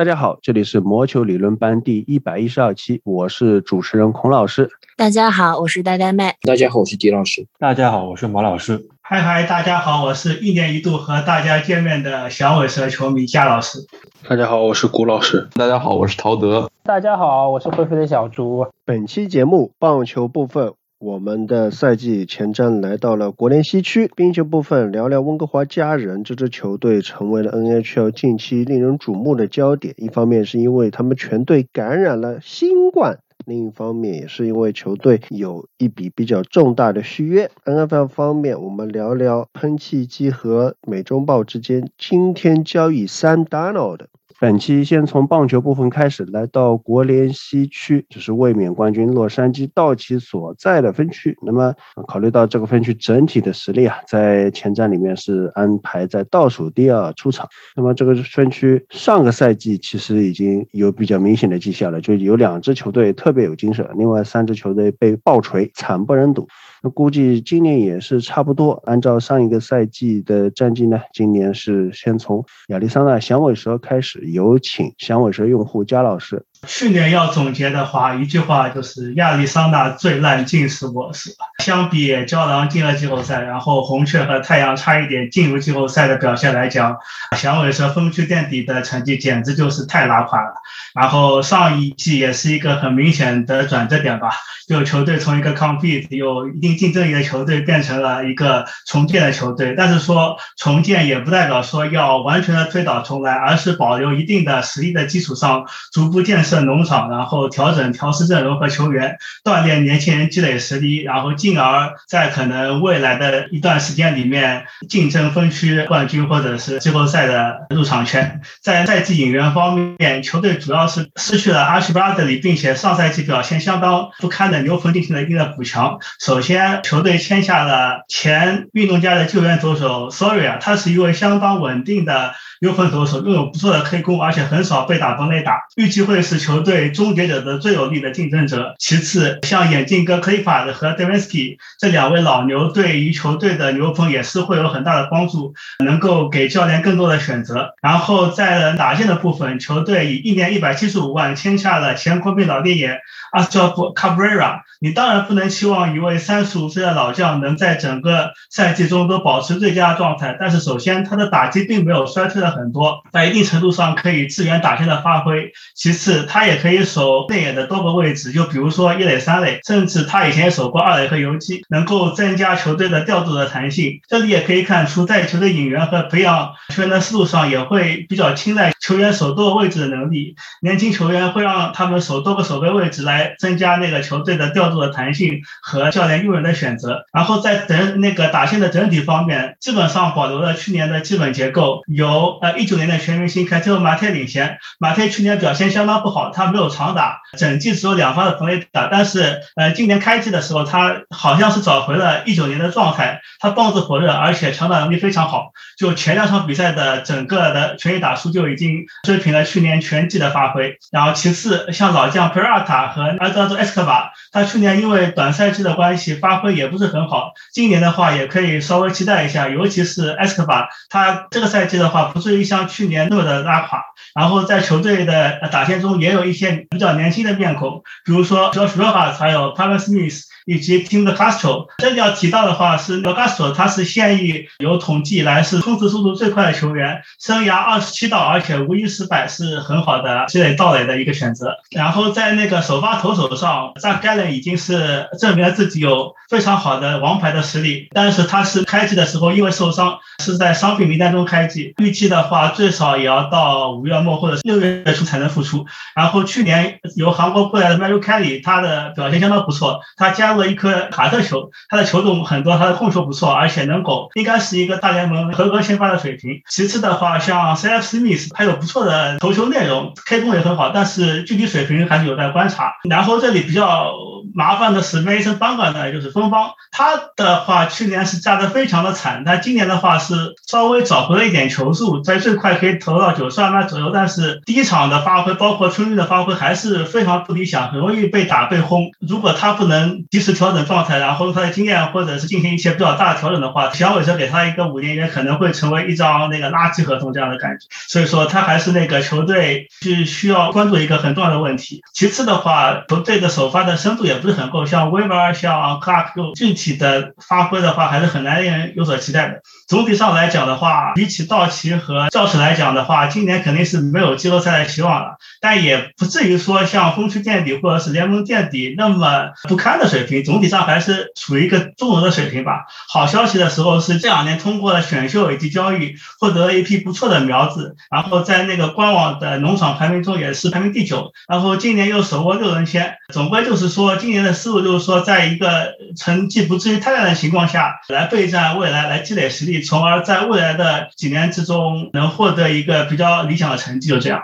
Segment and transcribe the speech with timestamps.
[0.00, 4.66] 大家好，这里是魔球理论班第一百一十二期，我是主持人孔老师。
[4.96, 6.32] 大家好，我是呆呆妹。
[6.40, 7.46] 大家好，我是狄老师。
[7.58, 8.88] 大家好，我是马老师。
[9.02, 13.78] 嗨嗨，大家好，我是一年一度和大家见面的响尾蛇球迷夏老师。
[14.26, 15.46] 大家好，我是古老师。
[15.52, 16.70] 大家好，我是陶德。
[16.82, 18.66] 大家好，我是灰飞的小猪。
[18.86, 20.72] 本期节目棒球部分。
[21.00, 29.94] 我们的赛季前瞻来到了国联西区，冰球部分聊聊温哥华家人这支球队成为了 NHL 近期令人瞩目的焦点。
[29.96, 37.50] 一方面是因为他们全队感染了新冠，另一方面也是因为球队有一笔比较重大的续约。
[37.64, 44.00] NFL 方面，我们聊聊喷气机和美洲豹之间今天交易三 Donald。
[44.40, 51.36] 本期先从棒球部分开始，来到国联西区，就是卫冕冠军洛杉矶道奇所在的分区。
[51.42, 51.74] 那么，
[52.08, 57.46] 考虑到这个分区整体的实力啊，在前站里面是安排在倒数第二出场。
[57.76, 66.48] 那么，这个分区上个赛季其实已经有比较明显的迹象了，就有两支球队特别有精神，另外三支球队被爆锤，惨不忍睹。
[66.82, 68.82] 那估计今年也是差不多。
[68.86, 74.29] 按照上一个赛季的战绩呢，今年是先从亚利桑那响尾蛇开始。
[74.32, 76.46] 有请响尾蛇用户加老师。
[76.68, 81.34] 去年要总结的话，一句话就是亚利桑那最烂竟是我是。
[81.64, 86.98] 相比胶囊进了季后赛，然后红雀和太阳差一点进入季后赛的表现来讲，
[87.34, 90.52] 响尾蛇分区垫底的成绩简直就是太拉垮了。
[90.94, 94.30] 然后上一季也是一个很明显的转折点吧，
[94.68, 99.74] 就球队从一个 compete 有一定竞争力的球队变成了一个重建的球队。
[99.76, 106.49] 但是说重建也不代表说要完全的推倒重来，而是保留一定的实力的基础上逐步建设。
[106.50, 118.40] 设农场，然后调整调试阵容和球员，锻炼年轻人，积累实力，然后进而，在可能未来的一段时间里面，竞争分区冠军或者是季后赛的入场权。
[118.60, 126.00] 在赛季引援方面，球队主要是失去了阿什巴德里，并且上赛季表现相当不堪的牛棚进行了一定的补强。
[126.18, 132.32] 首先，球队签下了前运动家的救援左手 Sorry 啊，他是一位相当稳定的。
[132.60, 138.74] 优分投手拥有不错的 K 攻，而且很少被打崩内打，预计会是球队终结者的最有力的竞争者。
[138.78, 147.74] 其次，像眼镜哥 Clifford 和 d e v i n s k y 这两位老牛，对于球队的牛棚也是会有很大的帮助，能够给教练更多的选择。
[147.82, 152.98] 然后在打线的部分，球队以一年一百七十五万签下了前国民老猎眼
[153.32, 154.60] a s t r o Cabrera。
[154.82, 162.50] 你当然不能期望一位三十五岁的老将能在整个赛季中都保持最佳状态，但是首先他的打击并没有衰退的。
[162.50, 165.52] 很多在一定程度上可以支援打线的发挥。
[165.74, 174.00] 其次，他也可以守内野的多个位置，就比如说一垒、三垒，甚至他以前也守过二垒和游击，能够增加球队的调度的弹性。
[174.08, 180.34] 这里也可以看出，在球队引援和培养球员的思路上，也会比较青睐球员守多个位置的能力。
[180.60, 187.04] 年轻球员会让他们守多个守备位置，来增加那个球队的调度的弹性和教练用人的选择。
[187.12, 198.88] 然后在整那个打线的整体方面，基本上保留了去年的基本结构，由呃，一九年的全明星凯特马特领衔，马特去年表现相当不好，他没有长打，整季只有两发的本垒打。
[198.90, 205.52] 但是，呃，今年开季的时候，他好像是找回了一九年的状态，他棒子火热，而且长打能力非常好。
[205.78, 210.76] 就前两场比赛的整个的全垒打数就已经追平了去年全季的发挥。
[210.90, 222.30] 然后，其次像老将 Perata 和阿德多埃斯科巴，他去年因为短赛季的关系发挥也不是很好，今年的话也可以稍微期待一下，尤其是埃斯科巴，他这个赛季的话不至。
[222.30, 223.82] 于像去年那么的拉垮，
[224.14, 230.22] 然后在球队的打线中也有一些比较年轻的面孔，比如说 Josh Rojas，还有 Pavan Smith。
[230.50, 241.54] 以及 Tim Castro，这里要提到的话是 Castro，他是现役有统计以来是冲刺速度最快的球员，生涯二十七道，而且无一失败，是很好的积累盗垒的一个选择。
[241.70, 255.64] 然后在那个首发投手上，Zach Gallen 已经是证明了自己有非常好的王牌的实力，但是他是开季的时候因为受伤是在伤病名单中开季，预计的话最少也要到五月末或者六月初才能复出。
[255.94, 260.39] 然后去年由韩国过来的 Mario Kelly，他的表现相当不错，他加入。
[260.46, 266.42] 一颗卡特球，他的球种很多，他的控球不错，而且能够应该是一个大联盟合格先发的水平。
[266.48, 267.84] 其次的话，像 C.F.
[267.96, 272.72] Smith，他有不错的投球内容，开弓也很好，但是具体水平还是有待观察。
[272.88, 273.92] 然后这里比较
[274.34, 288.90] 麻烦的是梅森邦格呢，就是芬芳，他的话去年是炸得非常的惨，但今年的话是稍微找回了一点球速，在最快可以投到九十二码左右，但是第一场的发挥，包括春运的发挥还是非常不理想，很容易被打被轰。
[289.00, 297.66] 如果他不能及时调整状态，然后用他的经验或者是进行一些比较大的调整的话，小尾蛇给他一个五年约可能会成为一张那个垃圾合同这样的感觉。
[297.88, 301.82] 所以说他还是那个球队是需要关注一个很重要的问题。
[301.92, 309.42] 其次的话， 球队的首发的深度也不是很够，像 Weber 像 Clark，具体的发挥的话还是很难令人有所期待的。
[309.70, 322.64] 总体上来讲的话，比起道奇和教士来讲的话，今年肯定是没有季后赛的希望了，但也不至于说像风区垫底或者是联盟垫底那么不堪的水平，总体上还是处于一个中游的水平吧。
[322.88, 339.59] 好消息的时候是这两年通过了选秀以及交易，获得了一批不错的苗子，然后在那个官网的农场排名中也是排名第九，然后今年又手握六人签，总归就是说今年的思路就是说，在一个成绩不至于太烂的情况下来备战未来，来积累实力。
[339.60, 344.20] 从而在未来的几年之中能获得一个比较理想的成绩，就这样。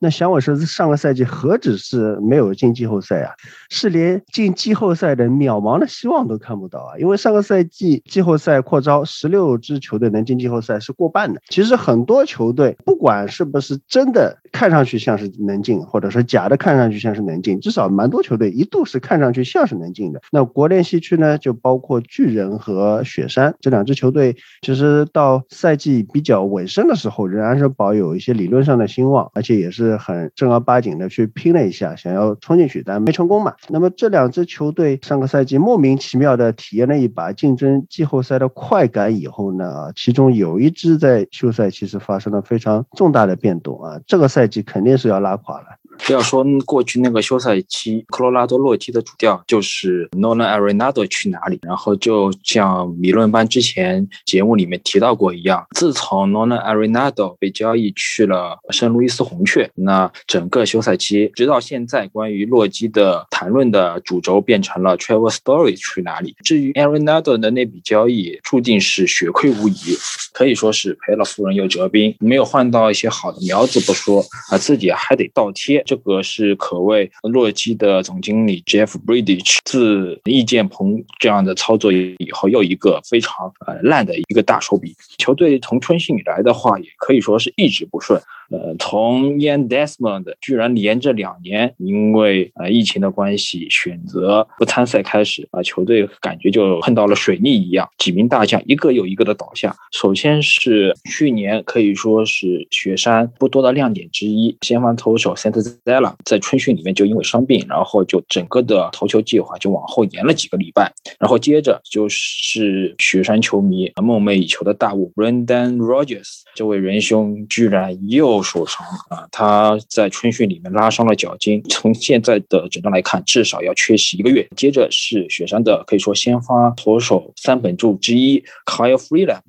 [0.00, 3.34] 那响尾蛇上个赛季何止是没有进季后赛啊，
[3.68, 6.96] 是连进季后赛的渺茫的希望都看不到啊！
[6.98, 11.40] 因为上个赛季季后赛扩招，十六支球队能进季后赛是过半的。
[11.48, 20.20] 其实很多球队不管是不是真的看上去像是能进，或者说假的看上去像是能进，至少蛮多球队一度是看上去像是能进的。
[20.30, 29.98] 那国联西区呢，就包括巨人和雪山这两支球队，其实实到赛季比较尾声的时候，仍然是保有一些理论上的兴旺，而且也是。
[29.98, 33.52] 很正儿八经的去拼了一下，想要冲进去，但没成功嘛。
[33.68, 45.66] 那么这两支球队上个赛季莫名其妙的体验了一把竞争季后赛的快感以后呢，其中有一支在休赛期是发生了非常重大的变动啊，这个赛季肯定是要拉垮了。
[46.06, 66.36] 不要说过去那个休赛期，科罗拉多洛基的主调就是 Nolan Arenado 去哪里，然后就像米伦班之前节目里面提到过一样，自从 Nolan Arenado 被交易去了圣路易斯红雀，那整个休赛期直到现在，关于洛基的谈论的主轴变成了 Travel Story 去哪里。
[66.44, 69.96] 至于 Arenado 的那笔交易，注定是血亏无疑，
[70.32, 75.82] 可以说是赔了夫人又折兵，没有换到一些好的苗子不说，啊，自己还得倒贴。
[75.86, 84.96] 这个是可谓洛基的总经理 Jeff Bridich 自易建鹏这样的操作以后，又一个非常呃烂的一个大手笔。
[85.18, 88.20] 球队从春训以来的话，也可以说是一直不顺。
[88.50, 99.76] 呃，从 Ian Desmond 居然连着两年因为呃疫情的关系选择不参赛开始，啊，球队感觉就碰到了水逆一样，几名大将一个又一个的倒下。
[99.92, 110.90] 首先是去年可以说是雪山不多的亮点之一，先发投手 s a n t z e l a 在春训里面就因为伤病，然后就整个的投球计划就往后延了几个礼拜。
[111.18, 118.37] 然后接着就是雪山球迷梦寐以求的大物 Brendan Rogers，这位仁兄居然又。
[118.42, 124.48] 受伤啊，他在春训里面拉伤了脚筋，从现在的诊断来看，至少要缺席一个月。
[124.56, 129.40] 接着是雪山的可以说先发投手三本柱之一 Kyle Freeland，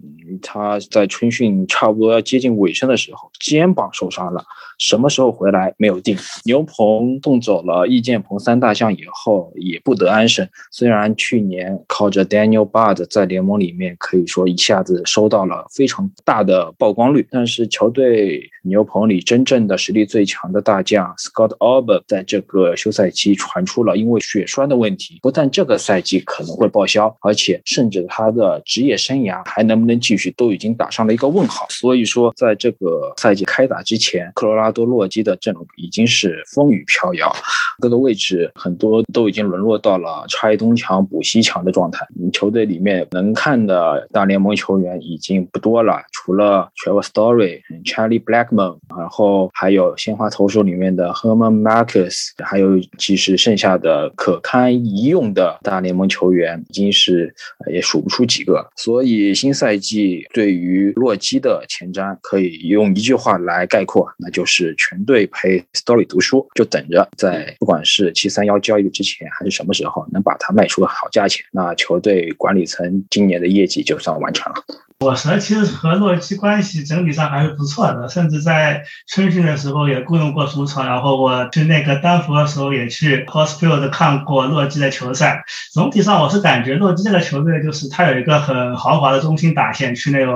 [0.42, 4.44] 他在春训差不多要接近尾声的时候，肩膀受伤了。
[4.80, 6.18] 什么时候回来没有定？
[6.46, 10.48] 牛棚送走了易建鹏三大将以后，也不得安生。
[10.72, 31.66] 虽然去年靠着 Daniel Bard 在联盟里面可以说一下子收到了非常大的曝光率，但是球队牛棚里真正的实力最强的大将 Scott Albert 在这个休赛期传出了因为血栓的问题，不但这个赛季可能会报销，而且甚至他的职业生涯还能不能继续都已经打上了一个问号。
[31.70, 37.34] 所以说，在这个赛季开打之前，科罗拉多洛基的阵容已经是风雨飘摇，
[37.80, 42.06] 各个位置很多都已经沦落到了拆东墙补西墙的状态。
[42.34, 57.34] 球队里面能看的大联盟球员已经不多了，除了 Trevor Story、Charlie Blackmon，然后还有鲜花投手里面的 Herman Marcus，还有其实剩下的可堪一用的大联盟球员已经是
[57.72, 58.68] 也数不出几个。
[58.76, 64.59] 所以新赛季对于洛基的前瞻可以用一句话来概括，那就是。
[64.60, 74.62] 是全队陪 Story 读书，就等着在不管是七三幺交易之前，还是什么时候能把它卖出个好价钱，那球队管理层今年的业绩就算完成了。
[75.02, 85.42] 我蛇其实和洛基关系整体上还是不错的，甚至在春训的时候也雇佣过主场，然后我去那个丹佛的时候也去 Hospital 看过洛基的球赛。
[85.72, 90.34] 总体上我是感觉洛基这个球队就是他有一个很豪华的中心打线，去那个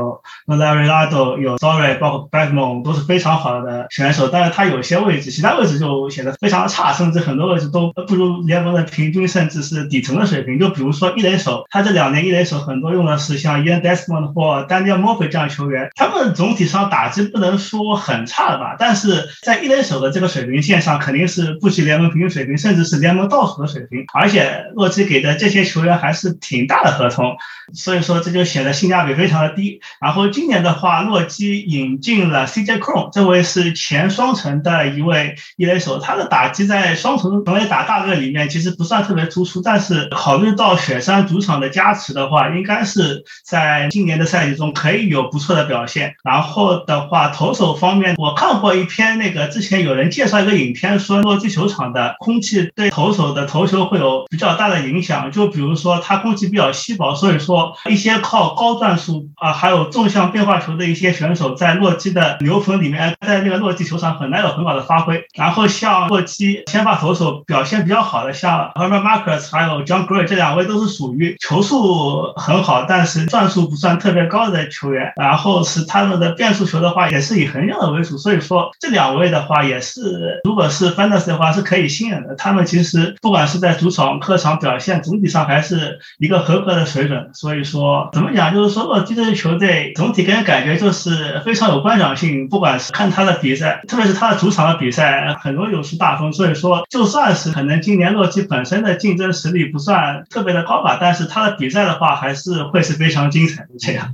[0.47, 10.57] Larry Lado 有 Sory，包括 Backmon 都是非常好的选手，但是他有些位置，其他位置就显得非常差，甚至很多位置都不如联盟的平均，甚至是底层的水平。
[10.57, 24.05] 就比如说一垒手，他这两年一垒手很多用的是像 Ian Desmond 或 Daniel Murphy 这样球员，他们总体上打击不能说很差的吧，但是在一垒手的这个水平线上，肯定是不及联盟平均水平，甚至是联盟倒数的水平。
[24.13, 27.35] 而且洛基给的这些球员还是挺大的合同，
[27.73, 29.79] 所以说这就显得性价比非常的低。
[29.99, 46.15] 然后今年的话，洛基引进了 CJ Cron，这位是前双城的一位一垒手，他的打击在双城本垒打大队里面其实不算特别突出，但是考虑到雪山主场的加持的话，应该是在今年的赛季中可以有不错的表现。
[46.23, 55.31] 然后的话，投手方面，我看过一篇那个之前有人介绍一个影片，说洛基球场的空气对投手的投球会有比较大的影响。
[55.31, 65.23] 就比如说它空气比较稀薄，所以说一些靠高转速啊，还有纵向变化球的一些选手，在洛基的牛棚里面，在那个洛基球场很难有很好的发挥。
[65.35, 75.13] 然后像洛基先发投手表现比较好的，像 Herbert Marcus 还有 John Gray 这两位都是属于球速很好，但是转速不算特别高的球员。
[75.15, 78.17] 然后是他们的变速球的话，也是以横向的为主。
[78.17, 82.35] 所以说这两位的话，也是如果是 Fantasy 的话，是可以信任的。
[82.35, 87.29] 他们其实不管是在主场、客场表现，总体上还是一个合格的水准。
[87.33, 92.49] 所以说怎么讲，就是说洛基这支球队总体给人感觉就是非常有观赏性。
[92.49, 96.33] 不管是看他的比赛，特别是他的主场的比赛，很多有失大风。
[96.33, 104.13] 所以说，就算是可能今年洛基本身的竞争实力不算特别的高吧，但是他的比赛的话，还是会是非常精彩的这样。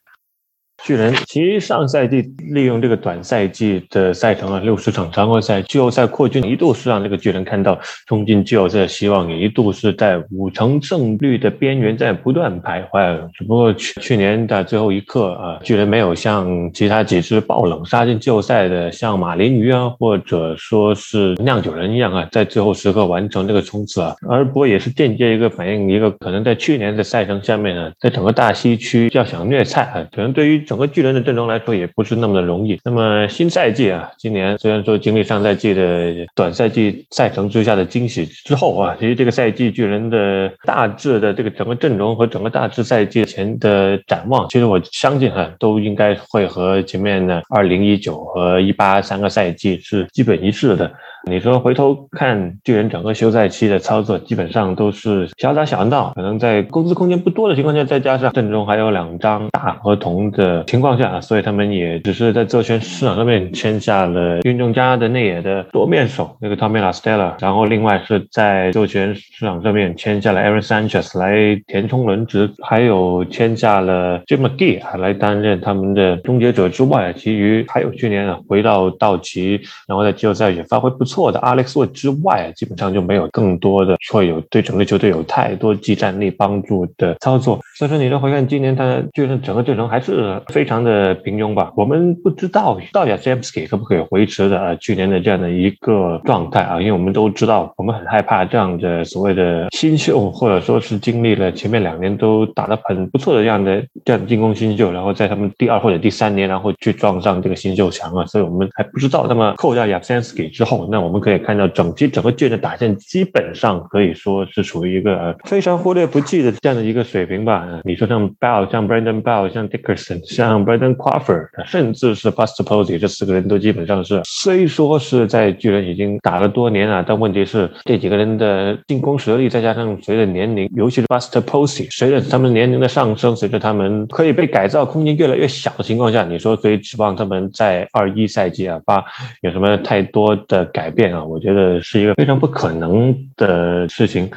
[0.83, 13.15] 巨人其实上赛季利用这个短赛季的赛程啊，六十场常规赛季后赛扩军，一度是让这个巨人看到冲进季后赛的希望，也一度是在五成胜率的边缘在不断徘徊。
[13.33, 24.15] 只不过去去年的最后一刻啊，巨人没有像其他几支爆冷杀进季后赛的，像马林鱼啊，或者说是酿酒人一样啊，在最后时刻完成这个冲刺啊。
[24.27, 32.79] 而不过也是间接一个反映一个可能在去年的赛程下面呢，在整个大西区要想虐菜啊，可能对于整个巨人的阵容来说也不是那么的容易。
[32.85, 50.89] 那么新赛季啊，今年虽然说经历上赛季的短赛季赛程之下的惊喜之后啊，其实这个赛季巨人的大致的这个整个阵容和整个大致赛季前的展望，其实我相信啊，都应该会和前面的二零一九和一八三个赛季是基本一致的。
[51.27, 81.05] 你说回头看巨人整个休赛期的操作，基本上都是小打小闹，可能在工资空间不多的情况下，再加上阵中还有两张大合同的情况下，所以他们也只是在这圈市场上面签下了运动家的内野的多面手那个 Tommy La Stella，然后另外是在这圈市场上面签下了 Aaron Sanchez 来填充轮值，还有签下了 Jim McGee 来担任他们的终结者之外，其余还有去年啊回到道奇，然后在季后赛也发挥不。
[81.05, 87.59] 错错的 Alex Wood 之外，基本上就没有更多的会有对整个球队有太多技战力帮助的操作。
[87.77, 91.71] 所以说，你再回看今年，他就是整个阵容还是非常的平庸吧？
[91.75, 96.79] 我们不知道到底 James 可不可以维持的啊去年的这样的一个状态啊？
[96.79, 108.25] 因为我们都知道，我们很害怕这样的所谓的新秀，或者说是经历了前面两年都打得很不错的这样的这样的进攻新秀，然后在他们第二或者第三年，然后去撞上这个新秀墙啊。
[108.27, 109.25] 所以我们还不知道。
[109.27, 117.67] 那么扣掉 James 之后，那我们可以看到，整期整个巨人的打线基本上可以说是处于一个非常忽略不计的这样的一个水平吧。
[117.83, 139.03] 你说像 Bell、像 Brandon Bell、像 Dickerson、像 Brandon Crawford，甚至是 Buster Posey，这四个人都基本上是，虽说是在巨人已经打了多年了，但问题是这几个人的进攻实力，再加上随着年龄，尤其是 Buster Posey，随着他们年龄的上升，随着他们可以被改造空间越来越小的情况下，你说可以指望他们在二一赛季啊，把
[139.41, 141.23] 有什么太多的改变啊？
[141.23, 144.29] 我觉得是一个非常不可能的事情。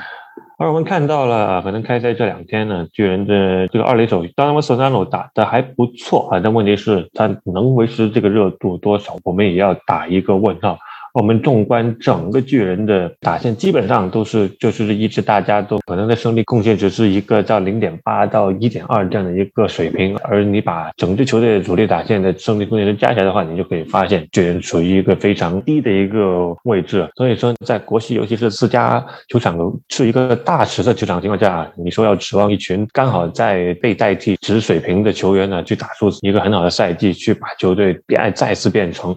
[0.57, 10.79] 而我们看到了，可能开赛这两天呢，巨人的这个二垒手当然索萨诺打的还不错啊，但问题是，他能维持这个热度多少，我们也要打一个问号。
[11.15, 27.09] 我们纵观整个巨人的打线，基本上都是就是一支大家都可能的胜利贡献值是一个到零点八到一点二这样的一个水平，而你把整支球队的主力打线的胜利贡献值加起来的话，你就可以发现巨人处于一个非常低的一个位置。
[27.15, 29.57] 所以说，在国西，尤其是自家球场
[29.91, 39.15] 是一个大池的球场情况下，你说要指望一群刚好在被代替值水平的球员呢，去打出一个很好的赛季，去把球队变再次变成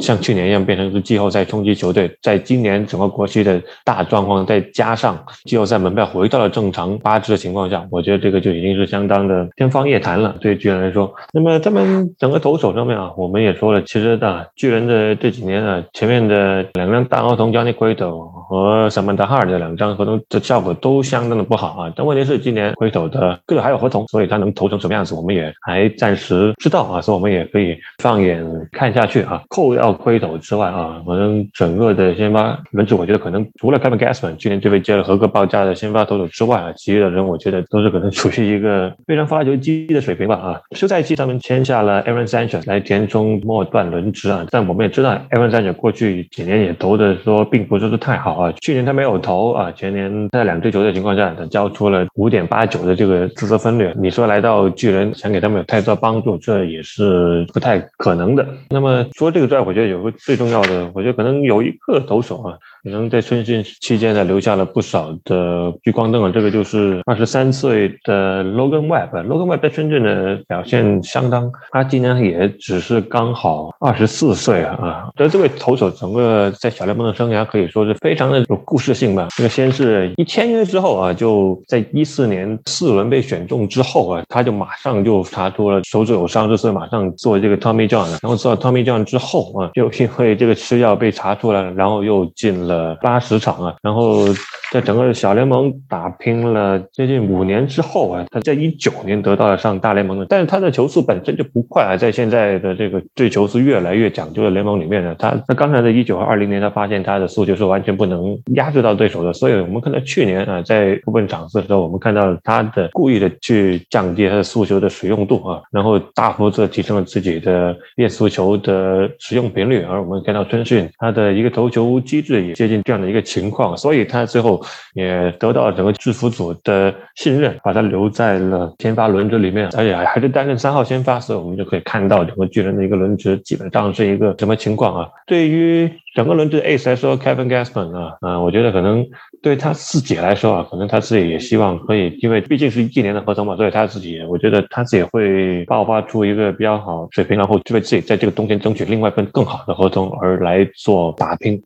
[0.00, 10.34] 像去年一样变成一个季后在冲击球队，在今年整个国西的大状况，再加上季后赛门票回到了正常八支的情况下，我觉得这个就已经是相当的天方夜谭了。
[10.40, 21.92] 对巨人来说，那么他们整个投手上面啊，我们也说了，其实的巨人的这几年啊，前面的两张大合同，Johnny Cueto 和 s a m a n t a h a r 的两张合同的效果都相当的不好啊。
[21.96, 29.42] 但问题是今年 Cueto 的个还有合同，所以他能投成什么样子，我们也还暂时知道啊，所以我们也可以放眼看下去啊。
[29.48, 40.60] 扣掉 Cueto 之外啊，可能整个的先发轮值，我觉得可能除了 Kevin Gassman 去年这位接了合格报价的先发投手之外啊，其余的人我觉得都是可能处于一个非常发球机的水平吧啊。
[40.76, 58.46] 休赛期他们签下了 Aaron Sanchez 来填充末段轮值啊，但我们也知道 Aaron Sanchez 过去几年也投的说并不是太好啊，去年他没有投啊，前年在两支球队情况下，他交出了五点八九的这个自责分率，你说来到巨人想给他们有太多帮助，这也是不太可能的。
[58.70, 62.58] 那么说这个之外，我觉得有个最重要的，我觉得可能有一个投手啊。
[62.82, 66.30] 可能在春训期间呢，留下了不少的聚光灯啊。
[66.32, 69.10] 这个就是二十三岁的 Logan Webb。
[69.26, 75.08] Logan Webb 在深圳的表现相当，他今年也只是刚好二十四岁啊。
[75.16, 79.26] 得这位投手整个在小联盟的生涯可以说是非常的有故事性吧。
[79.36, 88.08] 这个先是一签约之后啊，就在一四年四轮被选中之后啊，他就马上就查出了手指有伤，所以马上做这个 Tommy John。
[88.22, 92.67] 然后做 Tommy John 之后啊，就因为这个吃药被查出来了，然后又进。
[92.68, 94.26] 了八十场啊，然后
[94.70, 122.57] 在整个小联盟打拼了接近五年之后啊，他在一九年得到了上大联盟的，但是他的球速本身就不快啊，在现在的这个对球是越来越讲究的联盟里面呢，他他刚才在一九和二零年，他发现他的速球是完全不能压制到对手的，所以我们看到去年啊，在部分场次的时候，我们看到他的故意的去降低他的速球的使用度啊，然后大幅度提升了自己的变速球的使用频率，而我们看到春训他的一个投球机制也。
[122.58, 124.60] 接近这样的一个情况，所以他最后
[124.94, 135.08] 也得到了整个制服组的信任，把他留在了先发轮值里面，而且还是担任三号先发，所以我们就可以看到整个巨人的一个轮值基本上是一个什么情况啊？
[135.24, 139.06] 对于整个轮值 ace 来说，Kevin Gassman 啊，啊，我觉得可能
[139.40, 151.62] 对他自己来说啊，可能他自己也希望可以，因为毕竟是一年的合同嘛，所以他自己，我觉得他自己会爆发出一个比较好水平，然后就为自己在这个冬天争取另外一份更好的合同而来做打拼。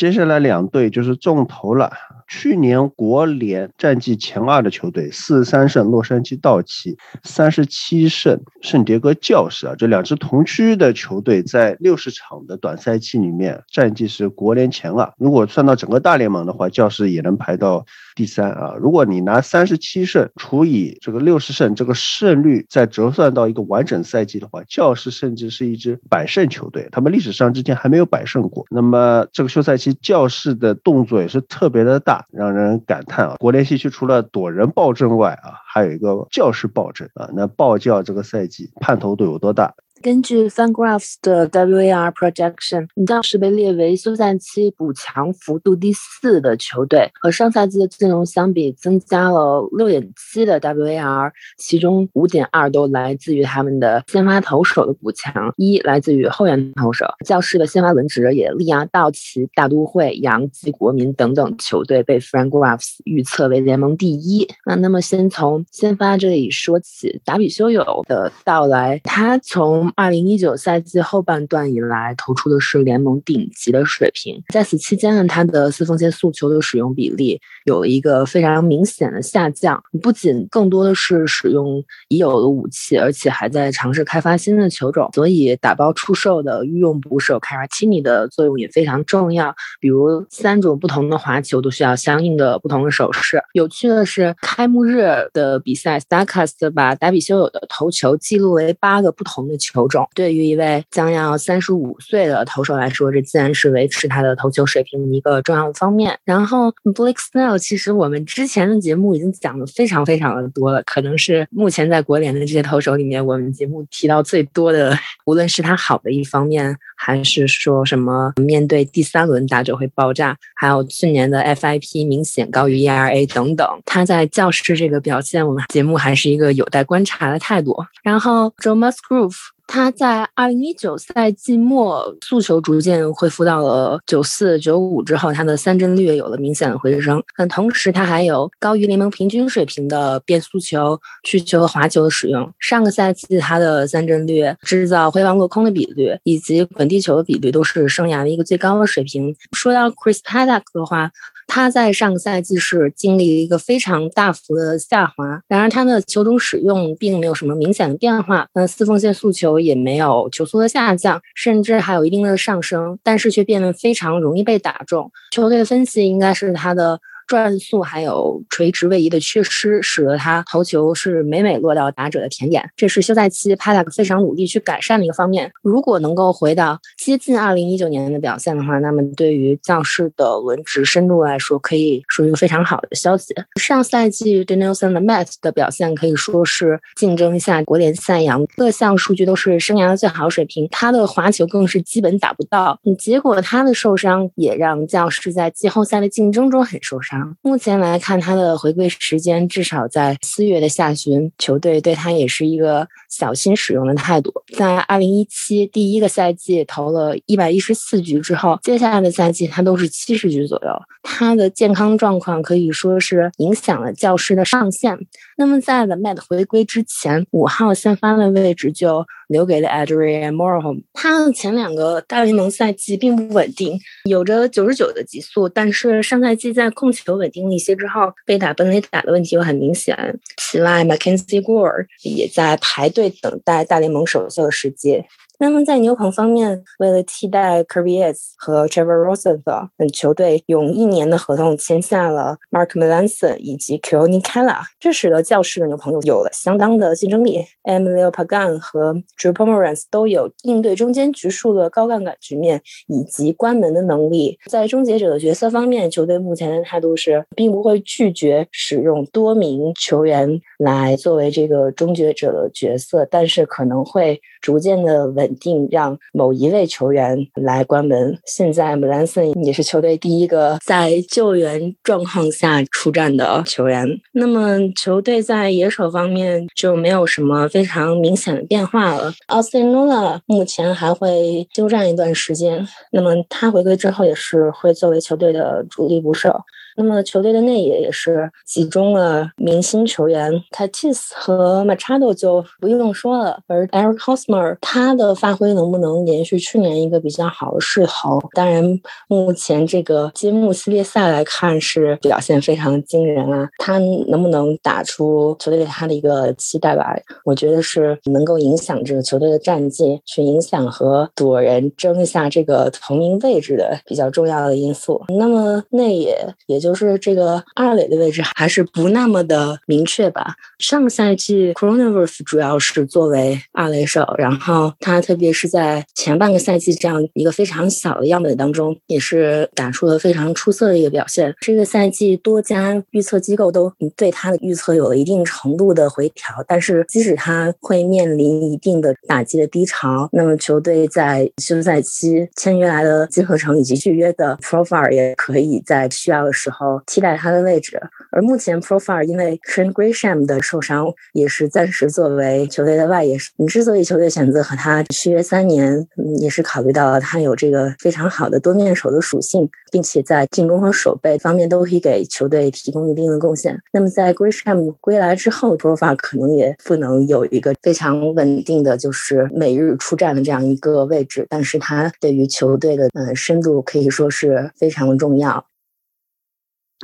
[0.00, 1.92] 接下来两队就是重头了。
[2.30, 15.12] 去年国联战绩前二的球队，四十三胜洛杉矶道奇，三十七胜圣迭戈教士啊，这两支同区的球队在六十场的短赛季里面，战绩是国联前二。
[15.18, 18.74] 如果算到整个大联盟的话，教士也能排到第三啊。
[18.80, 28.64] 如果你拿三十七胜除以这个六十胜，这个胜率再折算到一个完整赛季的话，教士甚至是一支百胜球队，他们历史上之前还没有百胜过。
[28.70, 32.19] 那么这个休赛期教士的动作也是特别的大。
[32.30, 33.36] 让人感叹啊！
[33.38, 37.28] 国联西区除了躲人暴政外啊，还有一个教师暴政啊。
[37.34, 39.74] 那暴教这个赛季盼头都有多大？
[40.02, 57.04] 根据 FanGraphs 的 WAR projection，你将是被列为休赛期补强幅度第四的球队，和上赛季的阵容相比，增加了六点七的 WAR，其中五点二都来自于他们的先发投手的补强，一来自于后援投手。
[57.26, 64.48] 教士的先发轮值也力压道奇、大都会、洋基、国民等等球队，被 FanGraphs 预测为联盟第一。
[64.64, 74.42] 那那么先从先发这里说起，达比修有的到来，他从二零一九赛季后半段以来，投出的是联盟顶级的水平。
[74.48, 79.82] 在此期间呢，他的四缝线速球的使用比例有了一个非常明显的下降。
[80.02, 85.10] 不仅更多的是使用已有的武器，而且还在尝试开发新的球种。
[85.14, 89.54] 所以打包出售的御用捕手 Caratini 的作用也非常重要。
[89.80, 93.42] 比如三种不同的滑球都需要相应的不同的手势。
[93.54, 99.79] 有趣的是，开幕日的比赛，Starcast 把达比修有的投球记录为八个不同的球。
[99.80, 106.18] 球种对于一位将要三十五岁的投手来说，这自然是维持他的投球水平的一个重要方面。
[106.24, 116.76] 然后，Blake Snell，其实我们之前的节目已经讲的非常非常的多了，可能是目前在国联的这些投手里面，我们节目提到最多的，无论是他好的一方面。
[117.02, 127.74] 还是说什么面对第三轮打者会爆炸，还有去年的 FIP 明显高于 ERA 等等，他在教室这个表现，我们节目还是一个有待观察的态度。
[128.02, 129.36] 然后 Joe Musgrove。
[129.72, 137.22] 他在二零一九赛季末速球逐渐恢复到了九四九五之后，他的三振率有了明显的回升。
[137.36, 142.52] 但同时，他还有高于联盟平均水平的变速球、曲球和滑球的使用。
[142.58, 149.34] 上个赛季他的三振率、制造回防落空的比率以及滚地球的比率都是生涯的一个最高的水平。
[149.52, 151.10] 说到 Chris Paddock 的话。
[151.52, 165.10] 他在上个赛季是经历了一个非常大幅的下滑，然而他的球种使用并没有什么明显的变化，那四缝线速球也没有球速的下降，甚至还有一定的上升，但是却变得非常容易被打中。
[165.32, 167.00] 球队的分析应该是他的。
[167.30, 172.68] 转速还有垂直位移的缺失，使得他投球是每每落到打者的甜点。
[172.74, 175.48] 这是休赛期帕塔克非常努力去改善的一个方面。
[175.62, 183.32] 如果能够回到接近二零一九年的表现的话，那么对于将士的轮值深度来说，可以说一个非常好的消息。
[183.60, 190.66] 上赛季 Danielson 的 Matt 的表现可以说是竞争一下国联赛扬，各项数据都是生涯的最好水平。
[190.72, 192.76] 他的滑球更是基本打不到。
[192.98, 197.19] 结果他的受伤也让将士在季后赛的竞争中很受伤。
[197.42, 204.32] 目前来看，他的回归时间至少在四月的下旬，球队对他也是一个小心使用的态度。
[204.56, 210.70] 在二零一七第一个赛季投了一百一十四局之后，接下来的赛季他都是七十局左右。
[211.02, 214.98] 他的健康状况可以说是影响了教师的上限。
[215.36, 220.82] 那么在 The Met 回归之前，五号先发的位置就留给了 Adrian Moreholm。
[220.92, 229.96] 他的前两个大联盟赛季并不稳定，有着九十九的极速，但是上赛季在控球稳定了一些之后，被打本垒打的问题又很明显。
[230.36, 235.04] 此外，Mackenzie Gore 也在排队等待大联盟首秀的时机。
[235.42, 244.46] 那么在牛棚方面，为了替代 Kirby S 和 Trevor Rosenthal，球队用一年的合同签下了 Mark Melanson 以及 k o n i k e l
[244.46, 247.42] l a 这使得教室的牛棚有了相当的竞争力。
[247.62, 254.38] Emilio Pagan 和 Drew Pomeranz 都有应对中间局数的高杠杆局面以及关门的能力。
[254.44, 265.29] 在终结者的角色方面，球队目前的态度是，并不会拒绝使用多名球员来作为这个终结者的角色，但是可能会逐渐的稳。
[265.30, 268.18] 肯定让某一位球员来关门。
[268.24, 273.86] 现在姆兰森也是球队第一个在救援状况下出战的球员。
[274.12, 279.12] 那么球队在野手方面就没有什么非常明显的变化了。
[279.28, 286.40] 奥斯汀诺拉目前还会休战一段时间，那么他回归之后也是会作为球队的主力捕手。
[286.76, 298.20] 那么球队的内野也是集中了明星球员，Tatis 和 Machado 就不用说了，而 Eric Hosmer 他的发挥能不能延续去年一个比较好的势头？
[298.34, 306.94] 当然，目前这个揭幕系列赛来看是表现非常惊人啊，他能不能打出球队对他的一个期待吧？
[307.24, 315.02] 我觉得是能够影响这个球队的战绩，去影响和左人争一下这个同名位置的比较重要的因素。
[315.08, 316.74] 那么内野也就。
[316.80, 320.34] 是这个二垒的位置还是不那么的明确吧。
[320.58, 331.34] 上个赛季 c o r o n a v i r u s 主要是作为二垒手，然后他特别是在前半个赛季这样一个非常小的样本当中，也是打出了非常出色的一个表现。
[331.40, 346.60] 这个赛季多家预测机构都对他的预测有了一定程度的回调，但是即使他会面临一定的打击的低潮，那么球队在休赛期签约来的金合成以及续约的 Profile 也可以在需要的时候。
[346.60, 353.16] 后替代他的位置，而目前 Profile 因为 Trent Grisham 的受伤，也是暂时作为球队的外野。
[353.36, 355.88] 你之所以球队选择和他续约三年，
[356.20, 363.58] 也是考虑到他有这个非常好的多面手的属性，并且在进攻和守备方面都可以给球队提供一定的贡献。
[363.72, 375.42] 那么在 Grisham 归来之后，Profile 可能也不能有一个非常稳定的就是每日出战的这样一个位置，但是他对于球队的嗯深度可以说是非常的重要。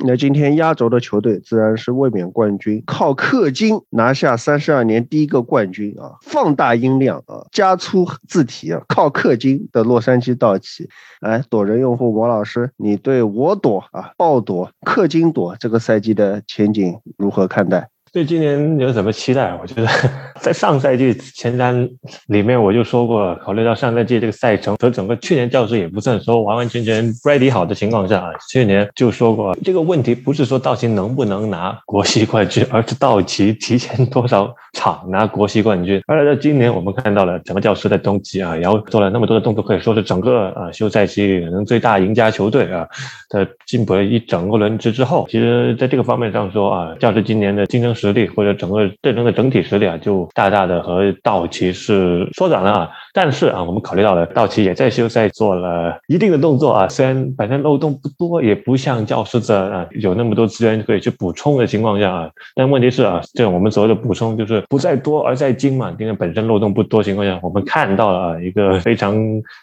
[0.05, 6.17] 那今天压轴的球队自然是卫冕冠军，靠氪金拿下三十二年第一个冠军啊！
[6.21, 10.87] 放大音量啊，加粗字体啊，靠氪金的洛杉矶道奇。
[11.19, 17.89] 来，躲人用户王老师，你对我躲啊，爆躲、氪金躲这个赛季的前景如何看待？
[18.13, 19.53] 对今年有什么期待？
[19.61, 19.87] 我觉得
[20.41, 21.87] 在上赛季前瞻
[22.27, 36.01] 里面我就说过，考虑到上赛季这个赛程和整个去年教室也不算说完完全全 ready 好的情况下，去年就说过这个问题不是说道奇能不能拿国西冠军，而是道奇提前多少场拿国西冠军。
[36.07, 42.87] 而来到今年，我们看到了整个教师在冬季啊，然后做了那么多的动作，可以说是整个啊休赛期可能最大赢家球队啊，
[43.29, 52.89] 在进步了一整个轮值之后，其实在这个方面上说啊，教师今年的竞争实力或者整个阵容的整体实力啊，就大大的和道奇是缩短了啊。
[53.13, 69.15] 但是啊，我们考虑到了道奇也在休赛做了一定的动作啊，虽然本身漏洞不多，也不像教师这啊有那么多资源可以去补充的情况下啊，但问题是啊，这我们所谓的补充就是不在多而在精嘛，因为本身漏洞不多情况下，我们看到了啊一个非常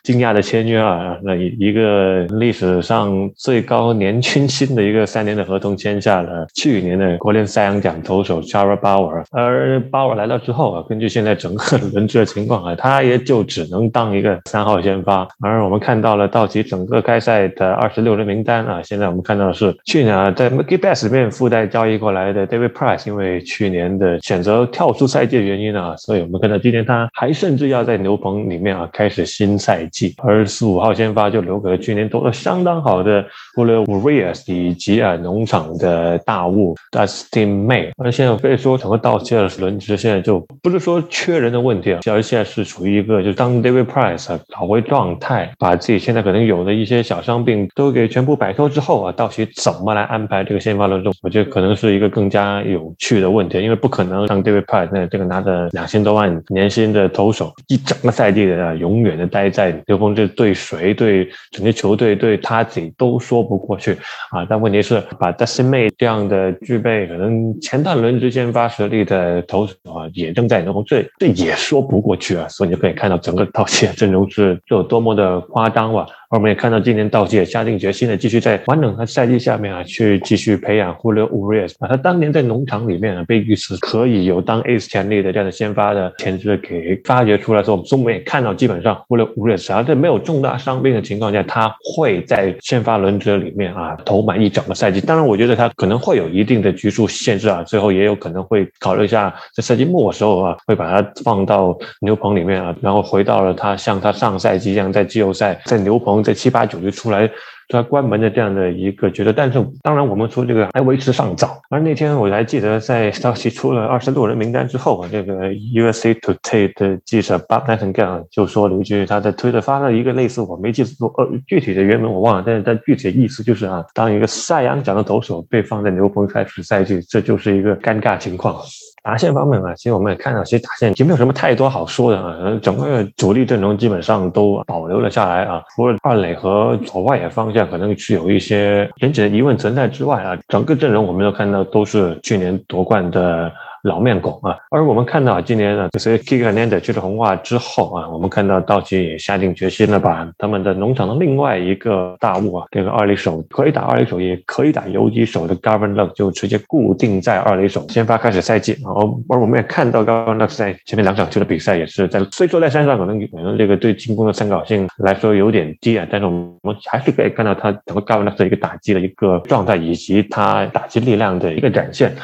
[0.02, 33.24] 惊讶的签约啊，那一一个历史上最高年均薪的一个三年的合同签下了去年的国联赛扬奖投手 Trevor Bauer，而 Bauer 来到之后啊，根据现在整个轮值的情况啊，他也就只能当一个三号先发，而我们看到了道奇整个开赛的二十六人名单啊，现在我们看到的是去年啊在 Mickey Bass 里面附带交易过来的 David Price，因为去年的选择跳出赛季的原因啊，所以我们看到今年他还甚至要在牛棚里面啊开始新赛季，而十五号先发就留给了去年投的相当好的
[33.56, 51.12] Julio Urias 以及啊农场的大物 Dustin May，而现在被说整个道奇的轮值现在就不是说缺人的问题啊，而现在是处于一个就当 David Price 啊找回状态，把自己现在可能有的一些小伤病都给全部摆脱之后啊，道奇怎么来安排这个先发轮动？
[51.22, 63.92] 我觉得可能是一个更加有趣的问题，因为不可能让 David Price 那这个拿着两千多万年薪的投手一整个赛季的永远的待在刘峰，这对谁对整个球队对他自己都说不过去
[64.30, 64.46] 啊。
[64.48, 72.46] 但问题是把 Dustin May 这样的具备可能前段轮值先发实力的投啊，也正在牛棚，这这也说不过去啊。
[72.48, 76.06] 所以你就可以看到整个道奇阵容是有多么的夸张啊。
[76.30, 95.00] 而我们也看到今年道奇也下定决心的继续在完整的赛季下面啊，去继续培养 Julio Urias，把他当年在农场里面啊被预示可以有当 Ace 潜力的这样的先发的潜质给发掘出来之后，我们也看到基本上 Julio Urias 啊在没有重大伤病的情况下，他会在先发轮值里面啊投满一整个赛季。
[95.00, 106.24] 当然，我觉得他可能会有一定的局数限制啊，最后也有可能会考虑一下在赛季末的时候啊，会把它放到牛棚里面啊，然后回到了他像他上赛季一样在季后赛在牛棚。
[106.24, 107.30] 在七八九就出来，
[107.68, 111.60] 他关门的这样的一个觉得，但是当然我们说这个还为时尚早。
[111.70, 128.60] 而那天我还记得，在消息出了二十六人名单之后啊，这个 USA Today 的记者 Bob Nightingale 就说了一句，他在推特发了一个类似我没记错，呃，具体的原文我忘了，但是但具体的意思就是啊，当一个赛扬奖的投手被放在牛棚开始赛季，这就是一个尴尬情况。
[129.04, 132.58] 打线方面啊，其实我们也看到，其实打线也没有什么太多好说的啊。
[132.62, 143.52] 整个主力阵容基本上都保留了下来啊，除了二垒和左外野方向可能是有一些整体的疑问存在之外啊，整个阵容我们都看到都是去年夺冠的。
[143.84, 158.74] 老面孔啊，而我们看到今年呢，就是 Kike Hernandez 去了红袜之后啊，我们看到道奇也下定决心了，把他们的农场的另外一个大物啊，这个二垒手可以打二垒手也可以打游击手的 Gavin Lux 就直接固定在二垒手，先发开始赛季。
[158.82, 172.16] 然后，而我们也看到 Gavin Lux 在前面两场球的比赛也是在，虽说在山上可能可能这个对进攻的参考性来说有点低啊，但是我们还是可以看到他整个 Gavin Lux 的一个打击的一个状态以及他打击力量的一个展现。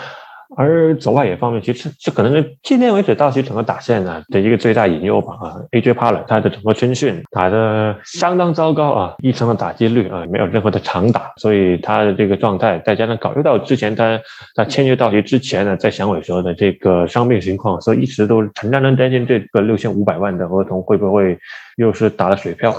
[0.61, 5.33] 而走外野方面，其实这可能是今天为止道奇整个打线呢的一个最大隐忧吧。
[5.41, 14.21] 啊，AJ p a l e 他的整个春训打的相当糟糕啊，一成的打击率啊，没有任何的长打，所以他的这个状态，再加上考虑到之前他
[14.55, 21.39] 他签约道奇之前呢，在响尾蛇的这个伤病情况，所以一直都很让人担心这个六千五百万的合同会不会
[21.81, 22.75] 又是打了水漂。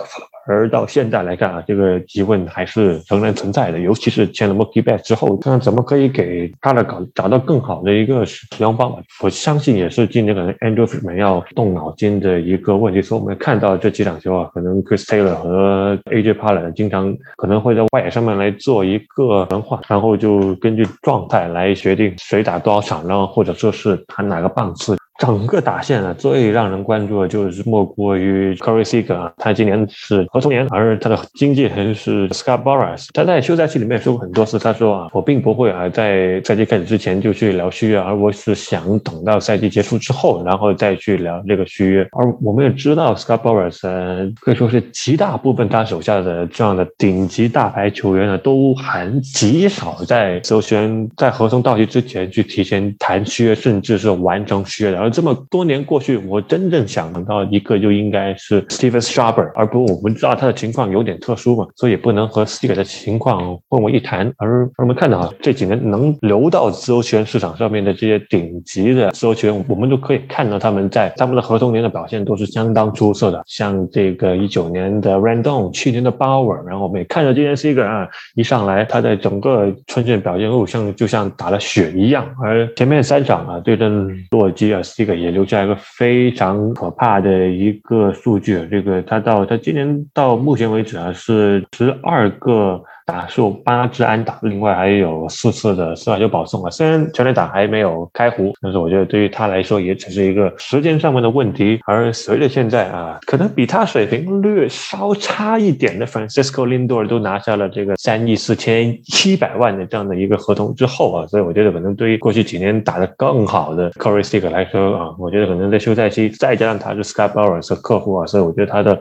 [0.48, 8.98] 而到现在来看啊，这个疑问还是仍然存在的，尤其是签了 Mookie Betts 之后，看怎么可以给他的搞找到更好的一个使用方法。
[9.22, 13.04] 我相信也是今年可能 Andrew 每要动脑筋的一个问题。
[13.04, 24.98] 所以我们看到这几场球啊，可能 Chris Taylor 和 AJ p a l e r 经常可能会在外野上面来做一个轮换，然后就根据状态来决定谁打多少场，然后或者说是弹哪个棒次。
[25.22, 33.08] 整个打线啊，最让人关注的就是莫过于 Corey Seager 啊，他今年是合同年，而他的经纪人是 Scott Boras。
[33.14, 42.02] 他在休赛期里面说过很多次，他说啊，我并不会啊在赛季开始之前就去聊续约，而我是想等到赛季结束之后，然后再去聊这个续约。
[42.14, 55.00] 而我们也知道 Scott Boras 可以说是极大部分他手下的这样的顶级大牌球员呢，都很极少在首选在合同到期之前去提前谈续约，甚至是完成续约的。
[55.00, 64.32] 而这么多年过去，我真正想到一个就应该是 Steven Sharper，而不我们知道他的情况有点特殊嘛，所以不能和 Steven 的情况混为一谈。
[64.38, 73.42] 而我们看到这几年能流到自由球员市场上面的这些顶级的自由球员，我们都可以看到他们在他们的合同年的表现都是相当出色的。
[73.46, 82.26] 像这个一九年的 r a n d o m 去年的 Bauer，然后我们也看到今年 Seager 啊，一上来他在整个春训表现哦，像就像打了雪一样。
[82.44, 88.68] 而前面三场啊，对阵洛基啊这个也留下一个非常可怕的一个数据。
[88.70, 92.80] 这个他到他今年到目前为止啊，是十二个。
[93.12, 96.70] 打数八支安打，另外还有四次的四坏球保送啊。
[96.70, 101.78] 虽然全垒打还没有开胡，但是我觉得对于他来说也只是一个时间上面的问题。
[101.86, 118.98] 而随着现在啊，可能比他水平略稍差一点的 Francisco Lindor 都拿下了这个三亿四千七百万的这样的一个合同之后啊，所以我觉得可能对于过去几年打得更好的 Corey Seager 来说啊，我觉得可能在休赛期再加上他是 Scott Boras 的客户啊，所以我觉得他的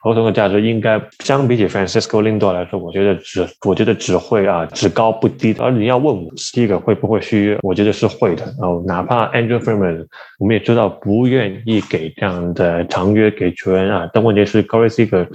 [0.00, 3.46] 合同的价值应该相比起 Francisco Lindor 来说，我觉得只。
[3.66, 5.64] 我觉得只会啊，只高不低的。
[5.64, 8.44] 而你要问我第一个会不会续约，我觉得是会的。
[8.60, 10.06] 然后哪怕 Andrew Freeman，
[10.38, 14.08] 我们也知道不愿意给这样的长约给球员啊。
[14.12, 15.26] 但问题是 Corey Seager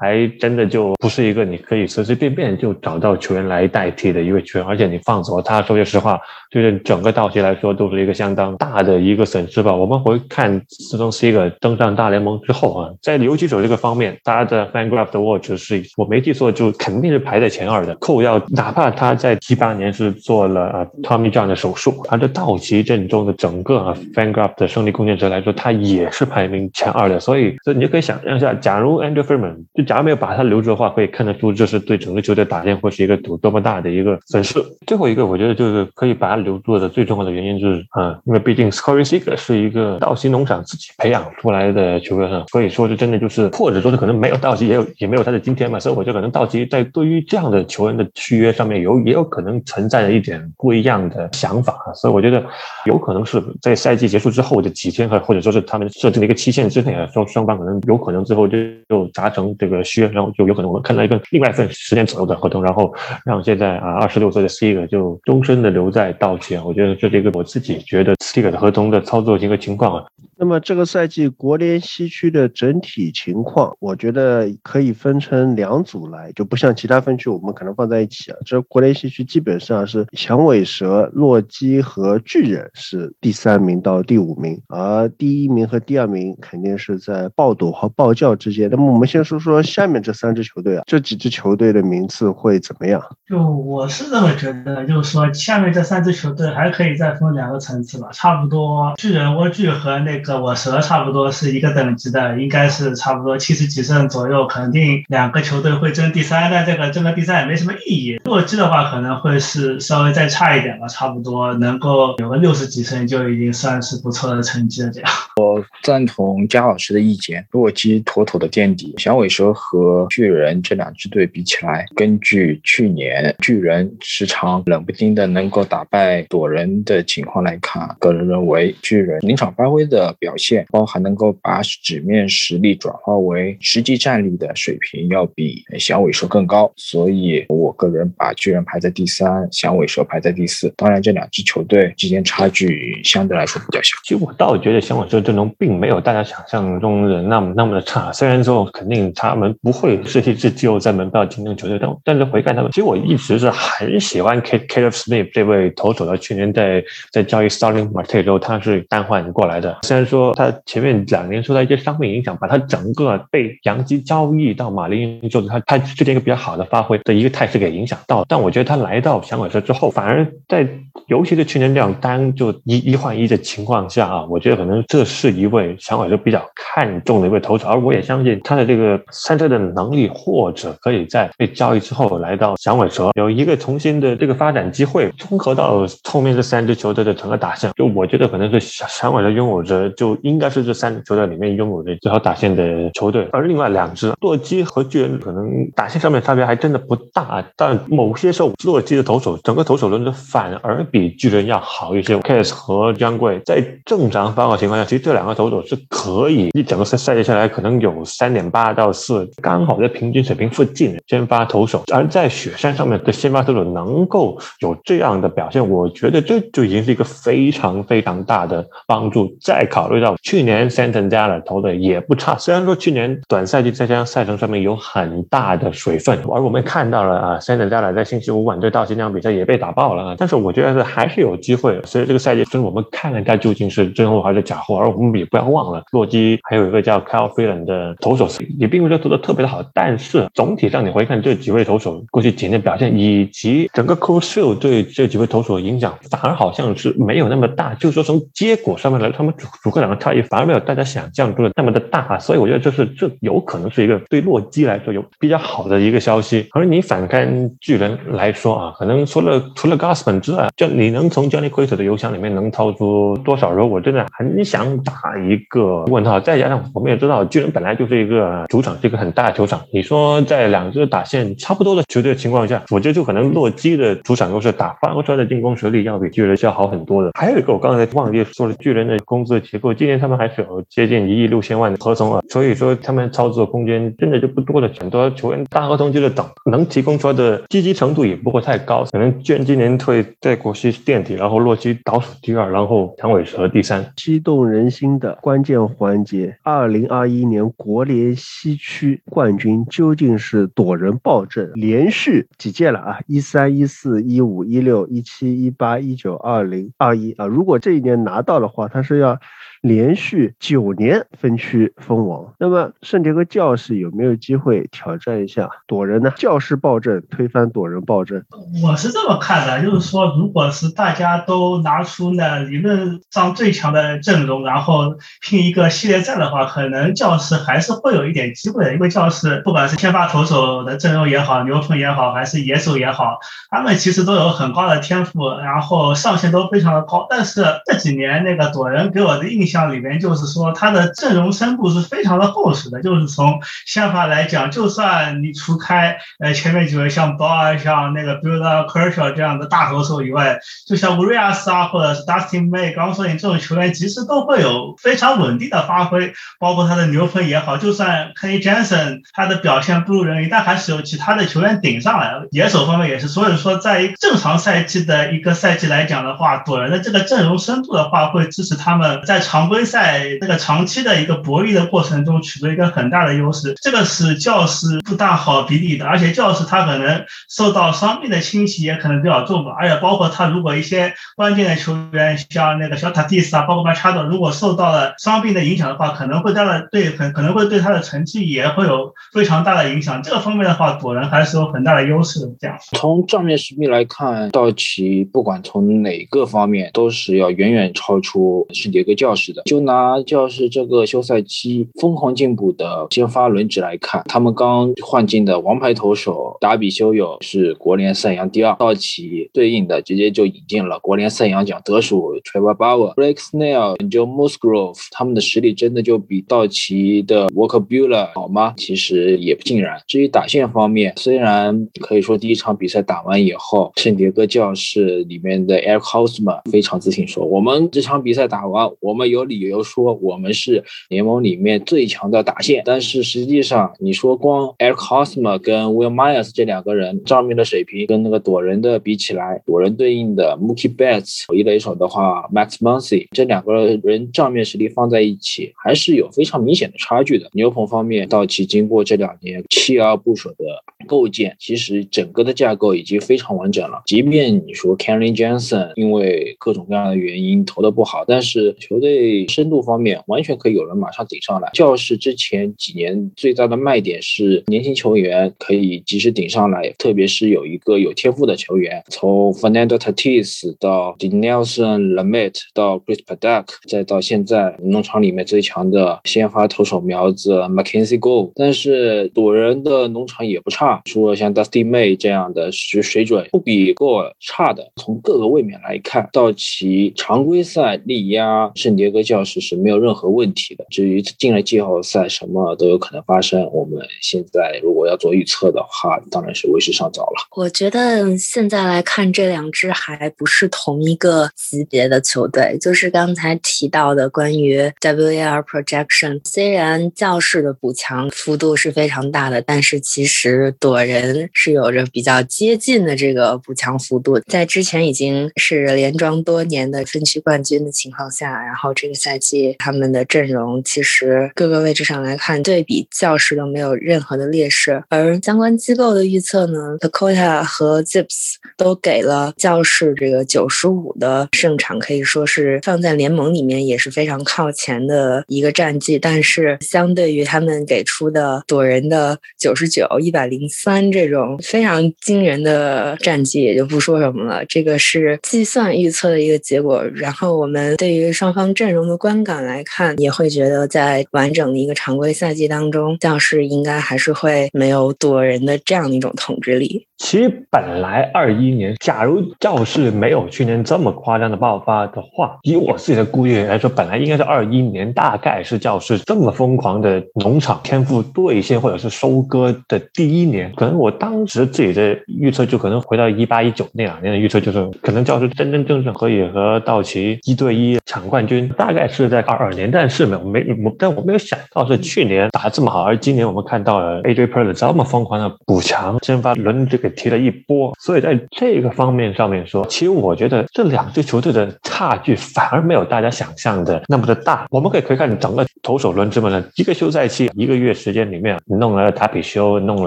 [0.00, 4.68] 还真的就不是一个你可以随随便便就找到球员来代替的一位球员。
[4.68, 9.74] 而且你放走他，说句实话，对整个道奇来说都是一个相当大的一个损失吧。
[9.74, 17.94] 我们回看自从 Seager 登上大联盟之后啊，在游击手这个方面，他的 FanGraph 的 Watch 是我没记错，就肯定是排在前二的。
[17.96, 27.18] 扣掉，哪怕他在七八年是做了呃 Tommy John 的手术，他的道奇阵中的整个啊 FanGraph 的胜利贡献者来说，他也是排名前二的。
[27.20, 34.62] 所以，所以你就可以想象一下，假如 Andrew Freeman 就假如没有把他留住的话，可以看得出这是对整个球队打线会是一个有多么大的一个损失。
[34.86, 45.78] 最后一个，我觉得就是可以把他留住的最重要的原因就是，嗯，因为毕竟 Corey Seager 是一个道奇农场自己培养出来的球员，所以说是真的就是，或者说是可能没有道奇也有也没有他的今天嘛。
[45.78, 52.44] 所以我觉得可能道奇在对于这这样的球员的续约上面有也有可能存在着一点不一样的想法，所以我觉得
[52.84, 62.92] 有可能是在赛季结束之后的几天，或或者说是他们设定的一个期限之内啊，双双方可能有可能最后就就达成这个续约，然后就有可能我们看到一份另外一份十年左右的合同，然后
[63.24, 70.04] 让现在啊二十六岁的 C 个就终身的留在道奇啊，我觉得这是一个我自己觉得 C 个的合同的操作一个情况啊。
[70.40, 78.36] 那么这个赛季国联西区的整体情况，我觉得可以分成两组来，就不像其他分区，我们可能放在一起啊。
[78.46, 88.70] 这国联西区基本上是响尾蛇、洛基和巨人是第三名到第五名，而第一名和第二名肯定是在暴斗和暴教之间。
[88.70, 93.02] 那么我们先说说下面这三支球队啊，这几支球队的名次会怎么样？
[93.26, 100.27] 就我是这么觉得，就是说下面这三支球队还可以再分两个层次吧，差不多巨人、蜗苣和那个。
[100.32, 108.18] 我蛇差不多是一个等级的，应该是差不多七十几胜左右，肯定两个球队会争第三，但这个争个第三也没什么意义。
[108.24, 114.90] 洛基的话可能会是稍微再差一点吧，差不多能够有个六十几胜就已经算是不错的成绩了。
[114.90, 118.94] 这样，我赞同加老师的意见，洛基妥妥的垫底。
[118.98, 130.14] 响尾蛇和巨人这两支队比起来，根据去年巨人时常冷不丁的能够打败躲人的情况来看，个人认为巨人临场发挥的。
[130.18, 140.72] 表现包含能够把纸面实力转化为实际战力的水平，要比响尾蛇更高，所以我个人把巨人排在第三，响尾蛇排在第四。
[140.76, 143.96] 当然，这两支球队之间差距相对来说比较小。
[144.02, 156.16] 其实我倒觉得响尾蛇阵容并没有大家想象中的那么那么的差，虽然说肯定他们不会失去至季后赛门票竞争球队，但但是回看他们，其实我一直是很喜欢 K K F Smith 这位投手的。
[156.18, 160.07] 去年在在交易 Starling Marte 之后，他是单换过来的，虽然。
[160.08, 168.24] 说他前面两年受到一些伤病影响，把他整个被杨基交易到马林鱼，就是他他之前一个比较好的发挥的一个态势给影响到。
[168.26, 170.66] 但我觉得他来到响尾蛇之后，反而在
[171.08, 185.10] 尤其是去年这样单就一一换一的情况下啊，我觉得可能这是一位响尾蛇比较看重的一位投手，而我也相信他的这个三车的能力，或者可以在被交易之后来到响尾蛇有一个重新的这个发展机会。
[185.18, 189.88] 综合到后面这三支球队的整个打线，就我觉得可能是响尾蛇拥有着。
[189.98, 202.16] 就应该是这三支球队里面拥有的最好打线的球队，而另外两支洛基和巨人可能打线上面差别还真的不大，但某些时候洛基的投手整个投手轮子反而比巨人要好一些。
[202.18, 219.36] Case 和江贵在正常发挥情况下，其实这两个投手是可以一整个赛赛季下来可能有三点八到四，刚好在平均水平附近先发投手，而在雪山上面的先发投手能够有这样的表现，我觉得这就已经是一个非常非常大的帮助。
[219.40, 231.80] 再考考虑到去年 santa 加了投的也不差，虽然说去年短赛季再加上赛程上面有很大的水分，而我们看到了啊 santa 加了在星期五晚对道奇那场比赛也被打爆了啊，但是我觉得还是有机会。
[231.84, 234.78] 所以这个赛季，所以我们看看他究竟是真货还是假货。
[234.78, 238.26] 而我们也不要忘了，洛基还有一个叫 Kyle f e e l a n 的投手，
[238.58, 247.74] 也并不是投的特别的好，但是总体上你回看这几位投手过去几年表现，以及整个 Cool Show 对这几位投手的影响，反而好像是没有那么大。
[247.74, 252.18] 就是说从结果上面来，他们主主客两个差异反而没有大家想象中的那么的大。
[252.18, 256.46] 所以我觉得这是这有可能是一个对洛基来说有比较好的一个消息。
[256.52, 263.48] 而你反看巨人来说啊，可能除了除了 Gassman 之外，就你能从 Johnny q u i s 的邮箱里面能掏出多少？
[263.48, 266.20] 时候我真的很想打一个问号。
[266.20, 269.60] 再加上我们也知道，巨人本来就是一个主场，是一个很大的球场。
[269.72, 277.10] 你说在两支打线差不多的球队的情况下，我觉得就可能洛基的主场优势打发挥出来的进攻实力要比巨人是要好很多的。
[277.18, 284.70] 还有一个我刚才忘记说了，巨人的工资其结构，今年他们还是有接近一亿六千万的合同啊，所以说他们操作空间真的就不多了。
[284.78, 288.84] 很多球员大合同就是等，能提供出来的积极程度也不会太高。
[288.92, 293.84] 可能巨人今年会在国西垫底，然后洛基倒数第二，然后长尾蛇第三。
[293.96, 302.98] 激动人心的关键环节，二零二一年国联西区冠军究竟是躲人暴政，连续几届了啊？
[303.08, 307.26] 一三、一四、一五、一六、一七、一八、一九、二零、二一啊！
[307.26, 309.18] 如果这一年拿到的话，他是要。
[309.60, 316.12] 连续九年分区封王，那么圣迭戈教士有没有机会挑战一下躲人呢？
[316.16, 318.22] 教士暴政推翻躲人暴政，
[318.62, 328.72] 我是这么看的，就是说，如果是大家都拿出呢理论上最强的阵容，然后拼一个系列战的话，可能教士还是会有一点机会的。
[328.72, 333.18] 因为教士不管是先发投手的阵容也好，牛棚也好，还是野手也好，
[333.50, 337.08] 他们其实都有很高的天赋，然后上限都非常的高。
[337.10, 339.47] 但是这几年那个躲人给我的印。
[339.48, 342.80] 像里面就是说，他的阵容深度是非常的厚实的。
[342.82, 356.12] 就是从宪法来讲，就算你除开呃前面几位像 b a 像那个 b i l l a Kershaw 这样的大投手以外，就像 Urias 啊，或者是 Dustin May、刚说你这种球员，其实都会有非常稳定的发挥。
[356.38, 362.28] 包括他的牛棚也好，就算 Kenny Jensen 他的表现不如人意，但还是有其他的球员顶上来了。
[362.30, 369.37] 野手方面也是，所以说在一正常赛季的一个赛季来讲的话，朵人的这个阵容深度的话，会支持他们在场。
[369.38, 390.02] 常规赛那个长期的一个博弈的过程中取得一个很大的优势，这个是教师不大好比拟的，而且教师他可能受到伤病的侵袭也可能比较重吧，而且包括他如果一些关键的球员像那个小塔蒂斯啊，包括马查多，如果受到了伤病的影响的话，可能会带来对很可能会对他的成绩也会有非常大的影响。
[390.02, 392.26] 这个方面的话，果然还是有很大的优势的。
[392.40, 399.27] 这样从账面实力来看，道奇不管从哪个方面都是要远远超出圣迭戈教士。
[399.44, 418.54] 就拿教士这个休赛期疯狂进步的先发轮值来看，他们刚换进的王牌投手达比修友是国联赛扬第二，道奇对应的直接就引进了国联赛扬奖得主 Trevor Bauer、Blake Snell、Joe Musgrove，他们的实力真的就比道奇的 Walker Buehler 好吗？
[418.56, 419.80] 其实也不尽然。
[419.86, 447.28] 至于打线方面，虽然可以说第一场比赛打完以后，圣迭戈教士里面的 Eric Hosmer 非常自信说：“我们这场比赛打完，我们有。”有理由说我们是联盟里面最强的打线，但是实际上你说光 Eric Hosmer 跟 Will Myers 这两个人账面的水平跟那个躲人的比起来，躲人对应的 Mookie Betts 一垒手的话 Max Muncy 这两个人账面实力放在一起，还是有非常明显的差距的。
[447.32, 450.44] 牛棚方面，道奇经过这两年锲而不舍的
[450.86, 453.82] 构建，其实整个的架构已经非常完整了。
[453.86, 459.07] 即便你说 Kenny Jensen 因为各种各样的原因投的不好，但是球队。
[459.28, 461.50] 深度方面，完全可以有人马上顶上来。
[461.54, 478.30] 教士之前几年最大的卖点是年轻球员可以及时顶上来，特别是有一个有天赋的球员，从 Fernando Tatis 到 Nelson Lamet 到 Chris Paddock，再到现在农场里面最强的先发投手苗子 Mackenzie Go。
[478.34, 484.70] 但是躲人的农场也不差，除了像 Dusty May 这样的水水准不比 Go 差的。
[484.76, 488.97] 从各个位面来看，道奇常规赛力压圣迭戈。
[489.02, 490.64] 教室是没有任何问题的。
[490.70, 493.44] 至于进了季后赛，什么都有可能发生。
[493.52, 497.28] 我们现在如果要做预测的话，当然是为时尚早了。
[497.36, 502.56] 我觉得现在来看，这两支还不是同一个级别的球队。
[502.60, 506.20] 就是刚才提到的关于 WAR projection。
[506.24, 514.18] 虽然教室的补强幅度是非常大的，但是其实躲人是有着比较接近的这个补强幅度。
[514.20, 524.82] 在之前已经是连庄多年的分区冠军的情况下，然后这个赛季他们的阵容其实各个位置上来看，对比教室都没有任何的劣势。
[524.88, 535.98] 而相关机构的预测呢，Dakota 和 Zips 都给了教室这个九十五的胜场，可以说是放在联盟里面也是非常靠前的一个战绩。
[535.98, 544.44] 但是相对于他们给出的躲人的九十九、一百零三这种非常惊人的战绩，也就不说什么了。
[544.46, 546.84] 这个是计算预测的一个结果。
[546.94, 556.84] 然后我们对于双方阵阵容的观感来看，也会觉得在完整的一个常规赛季当中，教室应该还是会没有躲人的这样的一种统治力。
[556.98, 570.52] 其实本来二一年，假如教室没有去年这么夸张的爆发的话，以我自己的估计来说，本来应该是二一年，大概是教室这么疯狂的农场天赋兑现或者是收割的第一年。
[570.56, 579.70] 可能我当时自己的预测就可能回到一八一九那两年的预测，就是可能教室真真正正可以和道奇一对一抢冠军，大概是在二二年。
[579.70, 580.46] 但是没有没，
[580.78, 586.88] 但我没有想到是去年打的这么好，而今年我们看到了 AJ p e r l 这么疯狂的补强，先发轮值给。
[586.98, 594.44] 提了一波，所以在这个方面上面说，其实我觉得这两支球队的差距反而没有大家想象的那么的大。
[594.50, 599.86] 我们可以可以看整个投手轮这么的一个休赛期，一个月时间里面，弄来了塔比修，弄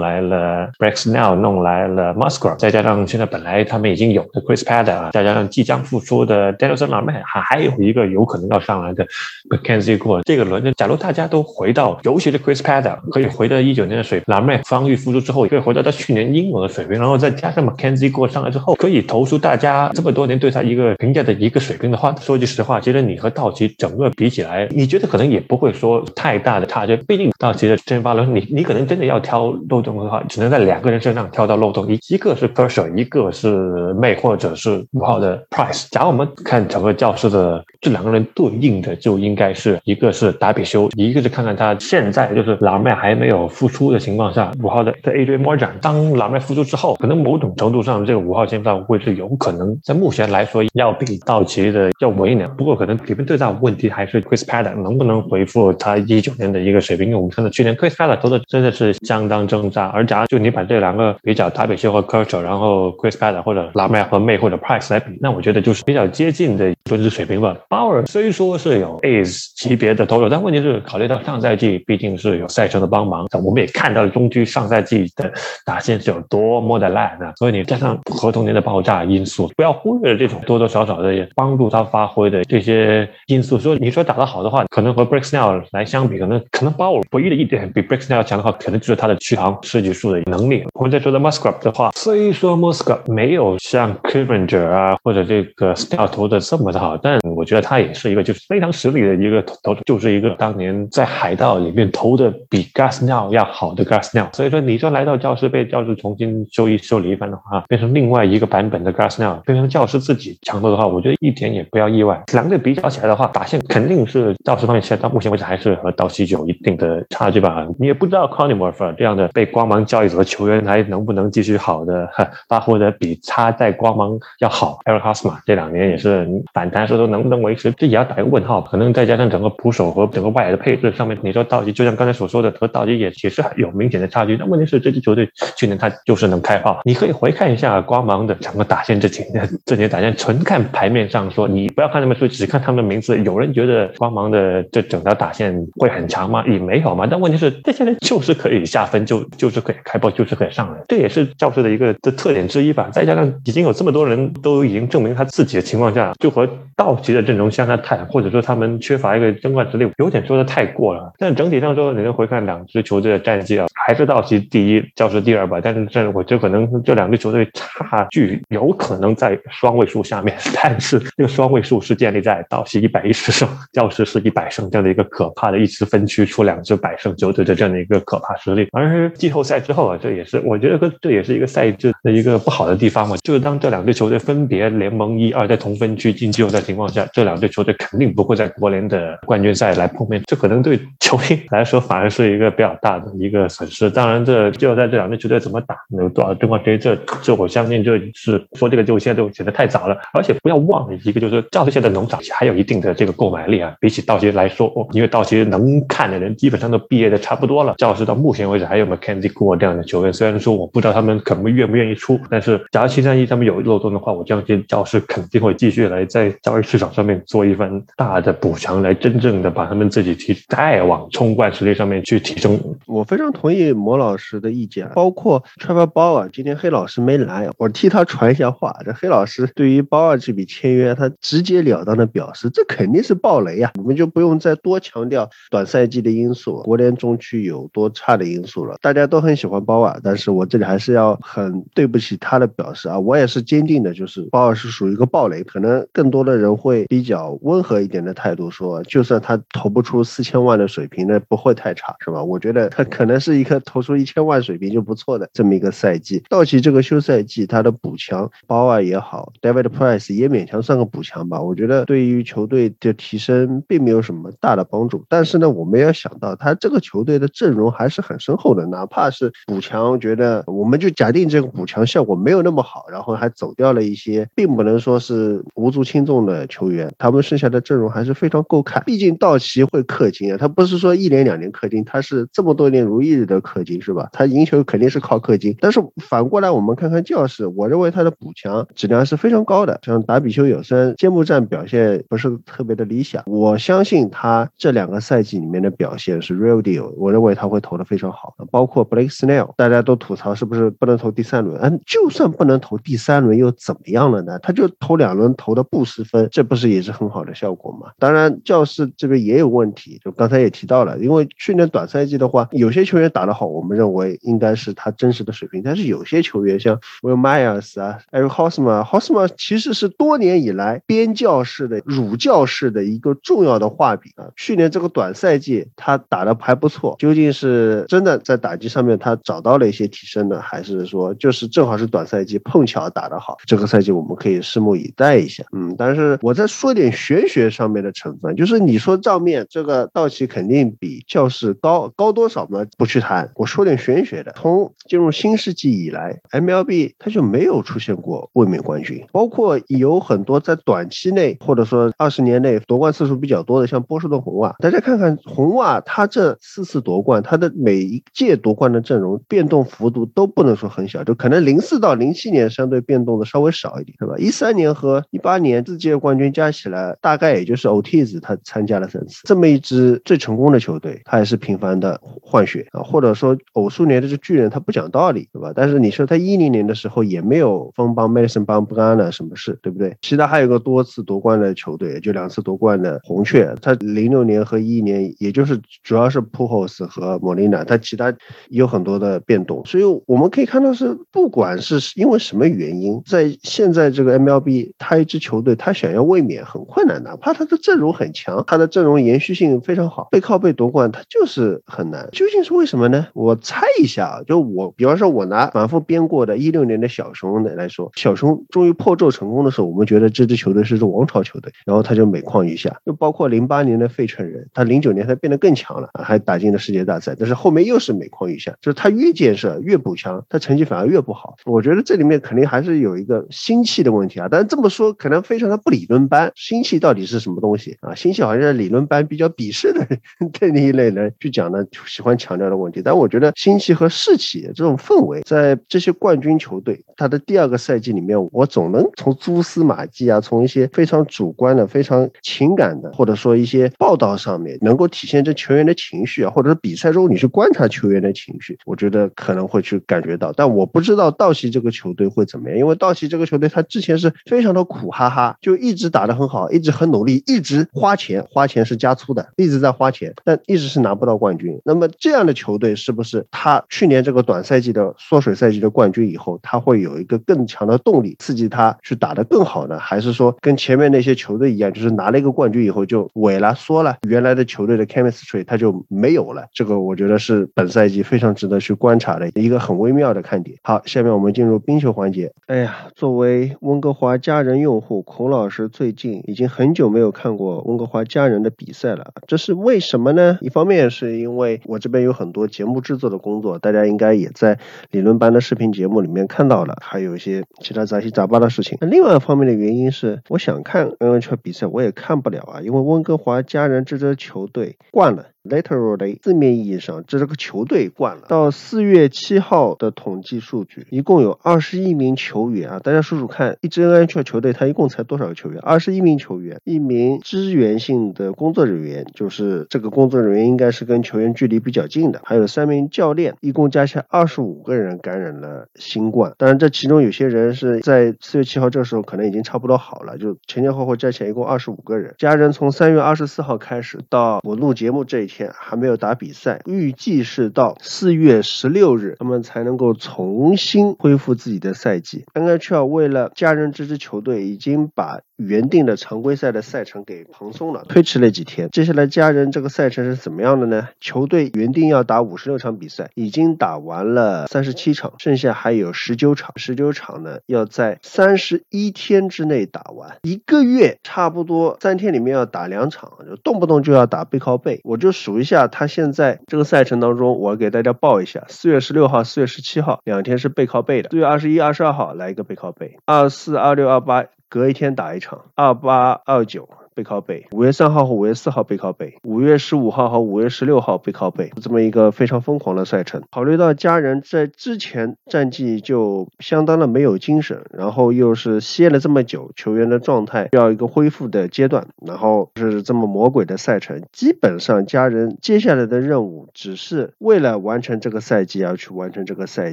[0.00, 9.06] 来了 Brex Now，弄来了 Musgrove，再加上现在本来他们已经有的 Chris Padder，再加上即将复出的 Danielson l a m a 还还有一个有可能要上来的
[9.50, 10.22] McKenzie Gore。
[10.24, 16.98] 这个轮子，假如大家都回到，尤其是 Chris Padder 可以回到一九年的水平 l a m a 防御复出之后，可以回到他去年英勇的水平。
[16.98, 26.96] 然后再加上 McKenzie 过上来之后，可以投出大家这么多年对他一个评价的一个水平的话，说句实话，其实你和道奇整个比起来，你觉得可能也不会说太大的差距。
[26.96, 33.56] 毕竟道奇的先发轮，你你可能真的要挑漏洞的话，只能在两个人身上挑到漏洞，一一个是 Kershaw，一个是
[33.94, 35.86] May，或者是五号的 Price。
[35.90, 47.22] 假如我们看整个教室的这两个人对硬的，就应该是一个是达比修，一个是看看他现在就是老麦还没有复出的情况下，五号的的 AJ Morgan，当老麦复出之后，可能。
[47.22, 52.48] 某种程度上，这个五号先发会是有可能在目前来说要比道奇的要稳一点。
[52.56, 57.06] 不过，可能里面最大的问题还是 Chris Paddock 能不能恢复他一九年的一个水平。
[57.06, 59.86] 因为我们看到去年 Chris Paddock 投的真的是相当挣扎。
[59.88, 67.56] 而假如就你把这两个比较，达比修和 k u r t 然后 Chris Paddock 或者拉麦和麦或者 Price 来比，那我觉得就是比较接近的分值水平吧。
[67.68, 75.32] Bauer 虽说是有 Ace 级别的投手，但问题是考虑到上赛季毕竟是有赛程的帮忙，我们也看到了中区上赛季的
[75.64, 83.58] 打线是有多么的烂啊，所以你加上合同年的爆炸因素，不要忽略了这种多多少少的帮助他发挥的这些因素。
[83.58, 90.64] 说你说打得好的话，可能和 Bricksnell 来相比，可能可能 Bauer 唯一的一点比 Bricksnell 强的话，可能就是他的续航设计数的能力。
[90.74, 102.62] 我们再说到 Musgrove 的话，虽说 Musgrove 没有像 k i v e n g e r 啊或者这个 Snell 投的这么的好，但我觉得他也是一个就非常实力的一个投，就是一个当年在海盗里面投的比
[102.74, 104.30] Gas n e l 要好的 Gas n e l。
[104.32, 112.22] 所以说你说来到教室被教室重新修一修理一番的话，变成另外一个版本的 Gas n e l 变成教师自己强度的话，我觉得一点也不要意外。
[112.32, 117.66] 两队比较起来的话，打线肯定是教师方面现在到目前为止还是和道奇有一定的差距吧。
[117.78, 122.08] 你也不知道 c o n n y m o r f 这样的被光芒交易走的球员还能不能继续好的
[122.48, 124.78] 发挥的比他在光芒要好。
[124.84, 128.60] Eric Hosmer 这两年也是反弹时候能不能维持，这也要打问号。
[128.60, 134.36] 可能再加上整个捕手和整个外野的配置上面，你说道奇就像刚才所说的，和道奇也其实有明显的差距。
[134.36, 138.02] 但问题是这支球队去年他就是能开炮，你可以回看一下光。
[138.02, 143.16] 芒的整个打线 这几年，这几年打线纯看牌面上说，你不要看他们说，只看他们的名字。
[143.22, 146.44] 有人觉得光芒的这整条打线会很强吗？
[146.48, 147.06] 也没有嘛。
[147.08, 150.82] 但问题是，这些人就是可以下分，就就是可以开炮，就是可以上来。
[150.88, 152.90] 这也是教师的一个的特点之一吧。
[152.92, 161.12] 再加上已经有这么多人都已经证明他自己的情况下，就和道奇的阵容相差太，或者说他们缺乏一个争冠实力，有点说的太过了。
[161.18, 165.58] 但整体上说，你能回看两支球队的战绩啊，还是道奇第一，教师第二吧。
[165.62, 168.06] 但是这我觉得可能这两支球队差。
[168.10, 178.66] 距有可能在双位数下面， 但是这个双位数是建立在道奇一百一十胜，教师是一百胜这样的一个可怕的一支分区出两支百胜球队的这样的一个可怕实力。
[178.72, 193.90] 而季后赛之后啊，这也是我觉得这也是一个赛制的一个不好的地方嘛，就是当这两支球队分别联盟一二在同分区进季后赛情况下，这两支球队肯肯定不会在国联的冠军赛来碰面，这可能对球迷来说反而是一个比较大的一个损失。
[193.90, 197.84] 当然，这季后赛这两支球队怎么打，有多少争冠这这这我相信。
[197.84, 207.74] 这是说这个就现在就显得太早了，而且不要忘了一个，就是教师现在农场还有一定的这个购买力啊，比起道奇来说，因为道奇能看的人基本上都毕业的差不多了。
[207.76, 222.58] 教士到目前为止还有 Mackenzie Gore 这样的球员，虽然说我不知道他们可不愿不愿意出，但是假如七三一他们有漏洞的话，我相信教士肯定会继续来在交易市场上面做一番大的补强，来真正的把他们自己提再往冲冠实力上面去提升。
[222.86, 228.76] 我非常同意魔老师的意见，包括 Trevor Bauer，今天黑老师没来，我替他传一下话。
[228.84, 238.76] 这黑老师对于包啊这笔签约，他直截了当的表示，这肯定是暴雷呀，我们就不用再多强调短赛季的因素，国联中区有多差的因素了。
[238.80, 252.22] 大家都很喜欢鲍尔，但是我这里还是要很对不起他的表示啊，我也是坚定的，就是鲍尔是属于一个暴雷，可能更多的人会比较温和一点的态度说，就算他投不出四千万的水平，那不会太差，是吧？
[252.22, 256.22] 我觉得他可能是一个投出一千万水平就不错的这么一个赛季。
[256.28, 261.40] 道奇这个休赛季他的补强，包尔也好，David Price 也勉强算个补强吧。
[261.40, 265.04] 我觉得对于球队的提升并没有什么大的帮助。
[265.08, 278.82] 但是呢，我们要想到他这个球队的阵容还是很深厚的，哪怕是补强，觉得我们就假定这个补强效果没有那么好，然后还走掉了一些，并不能说是无足轻重的球员，他们剩下的阵容还是非常够看。
[278.84, 284.08] 毕竟道奇会氪金啊，他不是说一年两年氪金，他是这么多年如一日的氪金，是吧？
[284.12, 285.56] 他赢球肯定是靠氪金。
[285.60, 289.78] 但是反过来，我们看看教室，我认为他的补强质量是非常高的。
[289.82, 296.90] 像达比修有，虽然揭幕战表现不是特别的理想，我相信他这两个赛季里面的表现是 real deal。
[296.96, 301.60] 我认为他会投的非常好，包括 Blake Snell，大家都吐槽是不是不能投第三轮？
[301.60, 304.38] 嗯，就算不能投第三轮又怎么样了呢？
[304.40, 307.90] 他就投两轮投的不失分，这不是也是很好的效果效果嘛？
[307.98, 324.30] 当然，教室这边也有问题，就刚才也提到了，因为去年短赛季的话，有些球员打得好，我们认为应该是他真实的水平，但是有些球员像 Will Myers 啊，Eric Hosmer，Hosmer 其实是多年以来边教式的儒教式的一个重要的画笔啊。
[324.36, 333.36] 去年这个短赛季他打的还不错，究竟是真的在打击上面他找到了一些提升呢，还是说就是正好是短赛季碰巧打得好？
[333.46, 335.44] 这个赛季我们可以拭目以待一下。
[335.52, 342.64] 嗯，但是我再说点玄学上面的成分，就是你说账面这个道奇肯定比教士高高多少呢？
[342.76, 343.30] 不去谈。
[343.36, 354.54] 我说点玄学的，从进入新世纪以来，MLB 它就没有出现过卫冕冠军，包括有很多在短期内或者说二十年内夺冠次数比较多的，像波士顿红袜。
[354.58, 364.14] 大家看看红袜，它这四次夺冠，它的每一届夺冠的阵容变动幅度都不能说很小，就可能零四到零七年相对变动的稍微少一点，对吧？
[364.18, 375.52] 一三年和一八年四届冠军加起来，大概也就是 Otis 他参加了三次，这么一支最成功的球队，他也是频繁的换血啊，或者说偶数年的这巨人他不讲道理，对吧？
[375.54, 379.96] 但是你说他一零年的时候也没有风帮 Madison 帮不干了什么事，对不对？
[380.02, 388.14] 其他还有个多次夺冠的球队，就两次夺冠的红雀，他零六年和一一年，也就是主要是 Pujols 和 Molina，，他其他
[388.48, 402.08] 有很多的变动，所以我们可以看到是，不管是因为什么原因，在现在这个 MLB，他一支球队他想要卫冕很困难，的怕他的阵容很强，他的阵容延续性非常好，背靠背夺冠他就是很难。
[402.10, 403.06] 究竟是为什么呢？
[403.14, 412.76] 我猜一下啊，就我比方说，我拿反复编过的一六年的小熊来说，小熊终于破咒成功的时候，我们觉得这支球队是支王朝球队，然后他就每况愈下。
[412.84, 421.36] 就包括零八年的费城人，他零九年他变得更强了，还打进了世界大赛，但是后面又是每况愈下，就是他越建设越补强，他成绩反而越不好。
[421.44, 424.26] 我觉得这里面肯定还是有一个心气的问题啊。
[424.28, 427.94] 但是这么说可能非常的不理论班，心气到底是什么东西啊？
[427.94, 429.86] 心气好像是理论班比较鄙视的
[430.32, 432.80] 对那 一类人去讲的，喜欢强调的问题。
[432.84, 450.32] 但我觉得心气和士气这种氛围，在这些冠军球队他的第二个赛季里面，我总能从蛛丝马迹啊，从一些非常主观的、非常情感的，或者说一些报道上面，能够体现这球员的情绪啊，或者是比赛中你去观察球员的情绪，我觉得可能会去感觉到。
[450.34, 461.60] 但我不知道道奇这个球队会怎么样，因为道奇这个球队他之前是非常的苦哈哈，就一直打得很好，一直很努力，一直花钱，花钱是加粗的，一直在花钱，但一直是拿不到冠军。
[461.64, 469.78] 那么这样的球队是不是他去年这个短赛季的缩水赛季的冠军以后，他会有一个更强的动力，刺激他去打得更好呢？
[469.78, 476.46] 还是说跟前面那些球队一样，就是拿了一个冠军以后就萎了、缩了，原来的球队的 chemistry 他就没有了？
[476.52, 480.58] 这个我觉得是本赛季非常值得去观察的一个很微妙的看点。
[480.62, 482.32] 好，下面我们进入冰球环节。
[482.46, 490.38] 哎呀，作为温哥华家人用户，孔老师最近已经很久有没有看过温哥华家人的比赛了，这是为什么呢？
[490.40, 494.58] 一方面是因为我这边有很多节目制作的工作，大家应该也在
[494.90, 498.76] 理论班的视频节目里面看到了，还有一些其他杂七杂八的事情。
[498.80, 505.26] 那另外一方面的原因是，我想看 NHL 比赛，我也看不了啊，因为温哥华家人这支球队惯了。
[505.42, 508.22] Literally，字面意义上，这是个球队惯了。
[508.28, 515.60] 到四月七号的统计数据，一共有二十一名球员啊，大家数数看，一支 NHL 球队它一共才多少个球员？
[515.60, 526.32] 二十一名球员，一名支援性的工作人员，就是这个工作人员应该是跟球员距离比较近的，还有三名教练，一共加起来二十五个人感染了新冠。
[526.38, 532.14] 当然，这其中有些人是在四月七号这时候可能已经差不多好了，就前前后后加起来一共二十五个人。
[532.16, 535.31] 家人从三月二十四号开始到我录节目这一。
[535.32, 542.24] 天还没有打比赛，预计是到四月十六日，他们才能够重新恢复自己的赛季。
[542.34, 545.20] NHL 为了家人这支球队，已经把。
[545.38, 548.68] 原定的常规赛的赛程给蓬松了，推迟了几天。
[548.70, 550.90] 接下来家人这个赛程是怎么样的呢？
[551.00, 556.52] 球队原定要打五十六场比赛，已经打完了三十七场，剩下还有十九场。
[556.54, 564.80] 十九场呢，要在三十一天之内打完，一个月差不多三天里面要打两场，就动不动就要打背靠背。
[564.84, 574.24] 我就是数一下，他现在这个赛程当中，我给大家报一下：四月十六号、四月十七号两天是背靠背的；四月二十一、二十二号来一个背靠背；二四、二六、二八。
[574.52, 576.68] 隔一天打一场，二八二九。
[576.94, 583.22] 背靠背，五月三号和五月四号背靠背，五月十五号和五月十六号背靠背，这么一个非常疯狂的赛程。
[583.30, 599.72] 考虑到家人在之前战绩就相当的没有精神，然后又是歇了这么久，球员的状态需要一个恢复的阶段，然后是这么魔鬼的赛程，基本上家人接下来的任务只是为了完成这个赛季而去完成这个赛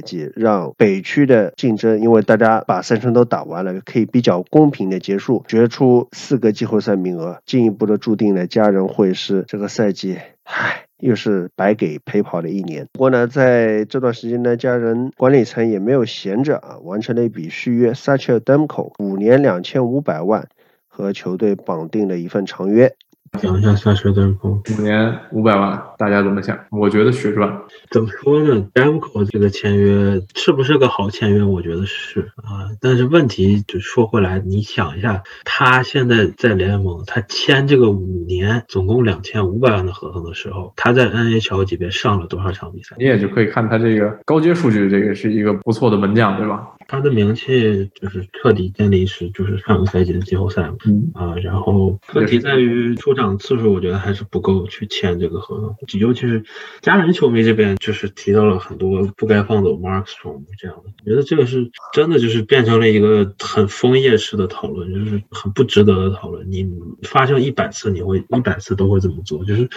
[0.00, 7.09] 季，让北区的竞争，因为大家把赛程都打完了，可以比较公平的结束，决出四个季后赛名。
[7.10, 12.86] 名额进一步的注定了家人会是这个赛季，唉，又是白给陪跑了一年。
[12.92, 20.48] 不过呢，在这段时间呢，家人管理层也没有闲着啊，完成了一笔续约，Sacha Demko 五年两千五百万，
[20.86, 22.94] 和球队绑定了一份长约。
[23.38, 26.58] 讲一下下学的五年五百万，大家怎么想？
[26.70, 27.62] 我觉得血赚。
[27.90, 31.42] 怎么说呢？Demko 这个签约是不是个好签约？
[31.42, 42.96] 我觉得是啊，但是问题就说回来，你想一下，他现在在联盟，他签这个五年，总共两千五百万的合同的时候，他在 NHL 级别上了多少场比赛？
[42.98, 46.68] 你也就可以看他这个高阶数据，这个是一个不错的门将，对吧？
[46.90, 56.42] 他的名气就是彻底建立是就是上个赛季的季后赛嘛，嗯啊，然后问题在于出场次数，我觉得还是不够去签这个合同，尤其是
[56.80, 66.50] 家人球迷这边就是提到了很多不该放走 Markstrom 这样的，我觉得这个是真的就是变成了一个很枫叶式的讨论，就是很不值得的讨论。
[66.50, 66.68] 你
[67.02, 69.68] 发生一百次，你会一百次都会这么做，就是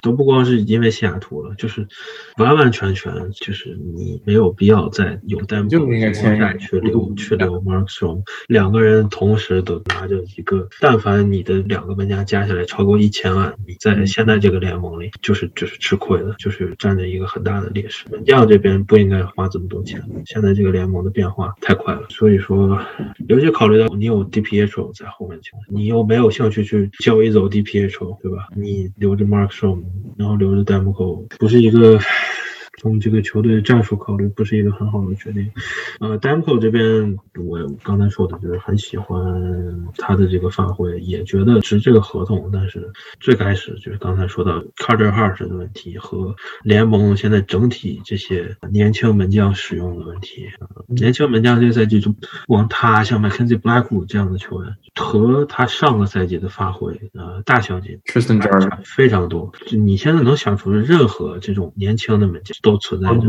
[0.00, 1.86] 都不光是因为西雅图了，就是
[2.38, 6.37] 完完全全就是你没有必要再有担保，就应该签。
[6.58, 18.04] 去留去留 Markstrom，两个人同时都拿着一个，但凡你的两个门将加起来超过一千万，你在现在这个联盟里就是就是吃亏的，就是占着一个很大的劣势。
[18.10, 22.80] 门将这边不应该花这么多钱，现在这个联盟的变化太快了，所以说，
[23.28, 28.48] 尤其考虑到你有 DPH 在后面，你又没有兴趣去交易走 DPH，对吧？
[28.56, 29.82] 你留着 Markstrom，
[30.16, 31.98] 然后留着 Demko，不是一个。
[32.78, 35.50] 从这个球队战术考虑，不是一个很好的决定。
[36.00, 39.20] 呃 d a m k o 这边，我刚才说的就是很喜欢
[39.96, 42.50] 他的这个发挥，也觉得值这个合同。
[42.52, 50.46] 但是最开始就是刚才说到 Carter Hart 的问题和联盟现在整体这些年轻门将使用的问题。
[50.86, 52.14] 年轻门将这个赛季就
[52.46, 58.00] 光他像 Mackenzie Blackwood 这样的球员，和他上个赛季的发挥，呃，大相径
[58.38, 59.52] 庭非常多。
[59.66, 62.56] 就你现在能想出的任何这种年轻的门将。
[62.70, 63.28] 都存在着。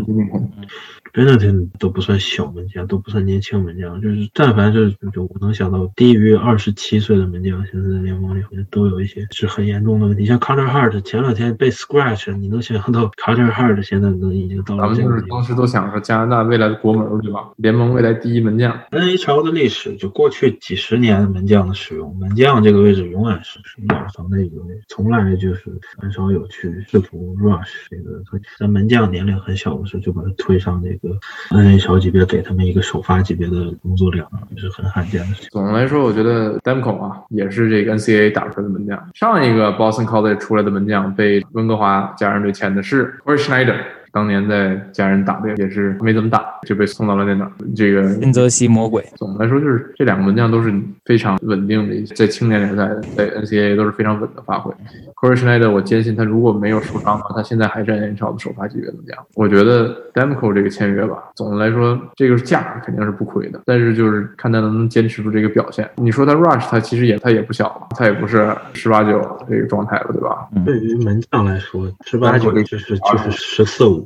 [1.15, 10.25] e e o n 都不算小门将，都不算年轻门将，就是但凡是就我能想到低于二十七岁的门将，现在在联盟里好像都有一些是很严重的问题。
[10.25, 14.83] 像 Carter Hart 前两天被 Scratch，你能想象到 Carter Hart 现在都已经到了。
[14.83, 17.49] 咱们就是当时都想说加拿大未来的国门对吧？
[17.57, 18.79] 联盟未来第一门将。
[18.91, 23.59] NHL 的历史就过去几十年门将的使用，门将这个位置永远是
[23.89, 25.63] 养成的一个位置，从来就是
[25.97, 28.21] 很少有去试图 rush 这个。
[28.59, 31.15] 在门将年龄很小的时候就把他推上那个。
[31.51, 35.49] N A 小级别给他们一个首发级别的工作量，也是很罕见的事情。
[35.51, 39.09] 总的来说，我觉得 Demko 啊，也是这个 NCAA 打出来的门将。
[39.13, 43.75] 上一个 Boston College 出来的门将被温哥华家人队签的是 Corey Schneider。
[44.11, 47.51] 当年在家人打的也是没怎么打，就被送到了那哪儿。
[47.75, 49.03] 这个新泽西魔鬼。
[49.15, 50.73] 总的来说，就是这两个门将都是
[51.05, 54.71] 非常稳定的，在青年联赛、在 NCAA 都是非常稳的发挥。
[55.15, 59.17] Corey Schneider，我坚信他如果没有受伤的话，他现在还是 n h l 的首发级别门将。
[59.35, 65.89] 我觉得 Demko 这个签约吧，总的来说，这个价肯定是不亏的，但是就是看他能不能坚持住这个表现。
[65.95, 70.47] 你说他 Rush，他其实也他也不小了，他也不是十八九这个状态了，对吧？
[70.65, 73.98] 对于门将来说，十八九就是就是十四五，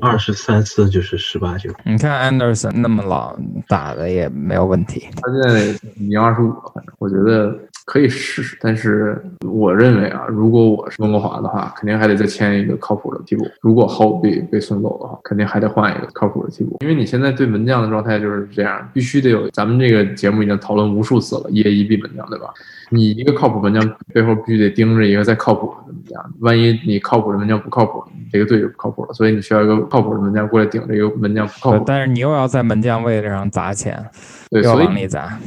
[0.00, 1.70] 二十三四就是十八九。
[1.84, 3.36] 你看 Anderson 那么老，
[3.66, 5.08] 打的也没有问题。
[5.16, 5.64] 他现在
[5.96, 7.58] 已经二十五了，反正我觉得。
[7.88, 9.18] 可以试试，但是
[9.50, 13.46] 我认为啊，如果我是温哥华的话，肯定还得再签一个靠谱的替补。
[13.62, 16.76] 如果 Hope 被被送走的话，肯定还得换一个靠谱的替补。
[16.82, 19.48] 因为你现在对门将的状态就是这样，必须得有。
[19.52, 22.48] 咱们这个节目已经讨论无数次了，一 A 一 B 门将，对吧？
[22.90, 29.14] 你一个靠谱门将背后必须得盯着一个再靠谱的门将，万一你靠谱的门将不靠谱，你这个队就不靠谱了。
[29.14, 31.84] 所以你需要一个靠谱的门将过来顶这个门将不靠谱。
[31.86, 34.04] 但是你又要在门将位置上砸钱。
[34.50, 35.38] 对，所以往里砸，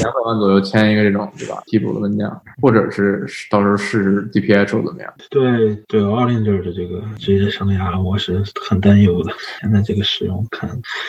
[0.00, 1.62] 两百万左右签一个这种，对吧？
[1.66, 5.10] 替补的门将，或者是到时候试试 DPH 怎么样？
[5.30, 9.32] 对对，奥林队的这个职业生涯，我是很担忧的。
[9.60, 10.68] 现在这个使用看，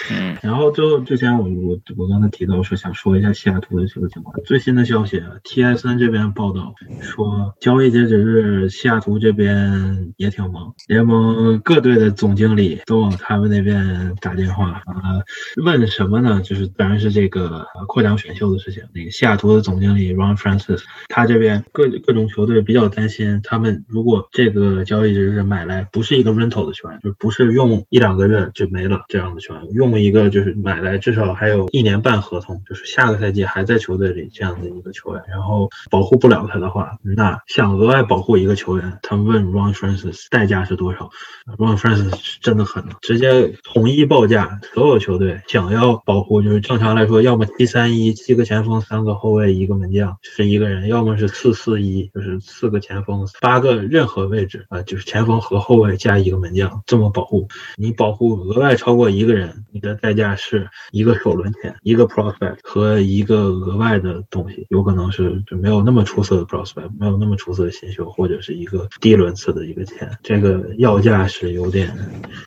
[0.09, 0.37] 嗯。
[0.41, 4.33] 然后就之前我我我刚才提到说想说一下西雅图的这个情况。
[4.45, 15.19] 最新的消息，TSN 这边报道说，交易截止日西雅图这边也挺忙，联盟各队的总经理都往他们那边打电话啊，
[15.61, 16.39] 问什么呢？
[16.41, 17.32] 就是当然是这个。
[17.33, 41.09] 个扩张选秀的事情，那个西雅图的总经理 Ron Francis，他这边各各种球队比较担心，他们如果这个交易日买来不是一个 rental 的球员，就不是用一两个月就没了这样的球员，用一个就是买来至少还有一年半合同，就是下个赛季还在球队里这样的一个球员，然后保护不了他的话，那想额外保护一个球员，他们问 Ron Francis 代价是多少
[41.57, 47.22] ？Ron Francis 真的狠，直接统一报价，所有球队想要保护，就是正常来说。
[47.23, 57.47] 要么七三一七个前锋三个后卫一个门将是一个人，要么是四四一就是四个前锋八个任何位置啊，就是前锋和后卫加一个门将这么保护。
[57.77, 70.09] 你保护额外超过一个人，你的代价是一个首轮签，一个 prospect 和一个额外的东西，有可能是就没有那么出色的 prospect，没有那么出色的新秀，或者是一个低轮次的一个签。
[70.21, 71.95] 这个要价是有点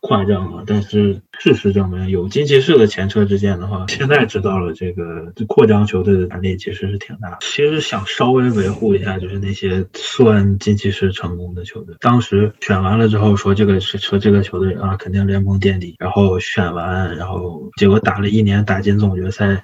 [0.00, 7.38] 夸张了，但是事实证明有金骑士的前车之鉴的话，现在知道了这个扩张球队的能力其实是挺大。
[7.40, 19.62] 其实想稍微维护一下，就是那些算近期是成功的球队，当时选完了之后说这个是说这个球队啊肯定联盟垫底，然后选完，然后结果打了一年打进总决赛，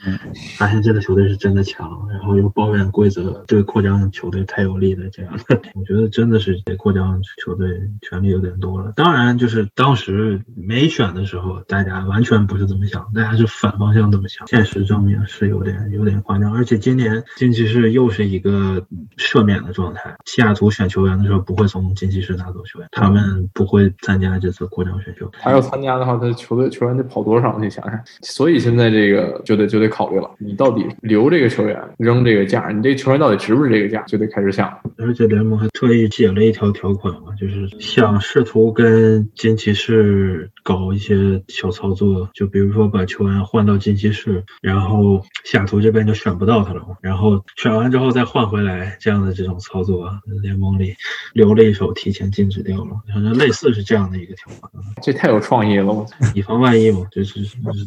[0.59, 7.69] 发现这个球队是真的强，然后又抱怨规则对扩张球队太有利的这样的， 我觉得真的是对扩张球队
[8.03, 8.93] 权力有点多了。
[8.97, 14.83] 当然，就是当时没选的时候，大家完全不是这么想，大家是反方向这么想，现实。
[14.93, 18.87] 证明是有点有点夸张，而且今年金骑士又是一个
[19.17, 20.15] 赦免的状态。
[20.27, 25.31] 西雅图选球员的时候不会从金骑士拿走球员，他们不会参加这次扩张选秀。
[25.33, 27.59] 他要参加的话，他球队球员得跑多少？
[27.59, 27.99] 你想想。
[28.21, 34.71] 所以现在这个就得就得考虑了，你到底留这个球员，扔这个价，你这球员到底值不值这个价，就得开始想。
[34.99, 44.82] 而且联盟还特意写了一条条款嘛，就是想试图跟金骑士搞一些小操作，就比如说把球员换到金骑士，然后。
[44.83, 50.11] 然后西雅图这边就选不到他了，然后选完之后再换回来，这样的这种操作，
[50.43, 50.93] 联盟里
[51.35, 54.73] 留了一手，提前禁止掉了，反正类似是这样的一个条款。
[55.01, 56.05] 这太有创意了！
[56.35, 57.41] 以防万一嘛，就是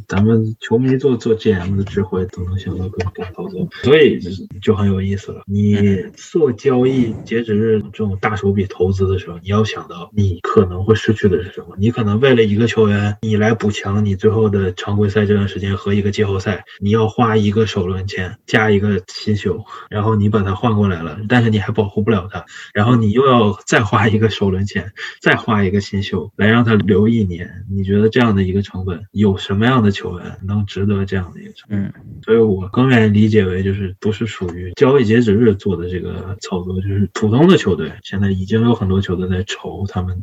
[0.08, 4.18] 咱们球迷做做 GM 的智慧都能想到各种操作，所以
[4.62, 5.42] 就很有意思了。
[5.48, 5.78] 你
[6.16, 11.76] 做交易截止日这种大手笔投资的时候，你要想到你可能会失去的是什么？
[11.78, 16.64] 你可能为了一个球员，你来补强你最后的常规赛这段时间和一个季后赛。
[16.86, 27.66] 你要花一个首轮签加一个新秀，然后你把他换过来了，但是你还保护不了他，然后你又要再花一个首轮签，再花一个新秀来让他留一年。
[27.72, 31.92] 你觉得这样的一个成本，有什么样的球员能值得这样的一个成本？
[32.24, 40.22] 所以我更愿意理解为，就是不是属于交易截止日做的这个操作，就是普通的球队现在已经有很多球队在愁他们，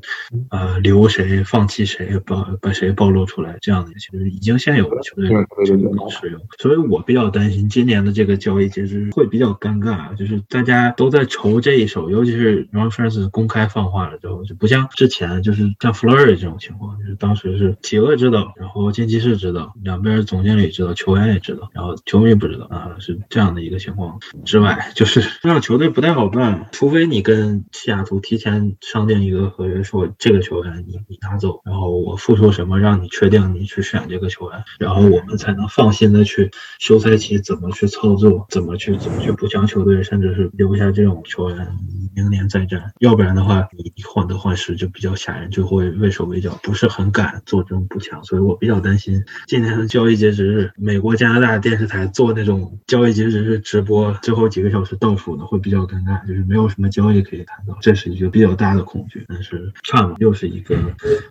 [0.50, 6.40] 呃，留谁放弃谁，把把谁暴露露出来这样的一个球队，已经现有的球队对对对对能使用。
[6.58, 24.18] 所以我比较担心今年的这个交易其实会比较尴尬，就是大家都在愁这一手，尤其是 Ron Fers 公开放话了之后，就不像之前就是像 f l u r y 这种情况，就是当时是企鹅知道，然后经纪室知道，两边总经理知道，球员也知道，然后球迷不知道啊，是这样的一个情况。
[24.44, 36.31] 之外，就是让球队不太好办，除非你跟西雅图提前商定一个合约，说这个球员你你拿走，然后我付出什么让你确定你去选这个球员，然后我们才能放心的去
[36.78, 41.68] 休赛期怎么去操作，怎么去怎么去补强球队，甚至是留下这种球员
[42.14, 59.24] 明年再战，要不然的话你你患得患失就比较吓人，就会畏手畏脚，不是很敢做这种补强，所以我比较担心今年的交易截止日，美国、加拿大电视台做那种交易截止日直播，最后几个小时倒数的会比较尴尬，就是没有什么交易可以谈到，这是一个比较大的恐惧。
[59.28, 60.76] 但是 Trump 又是一个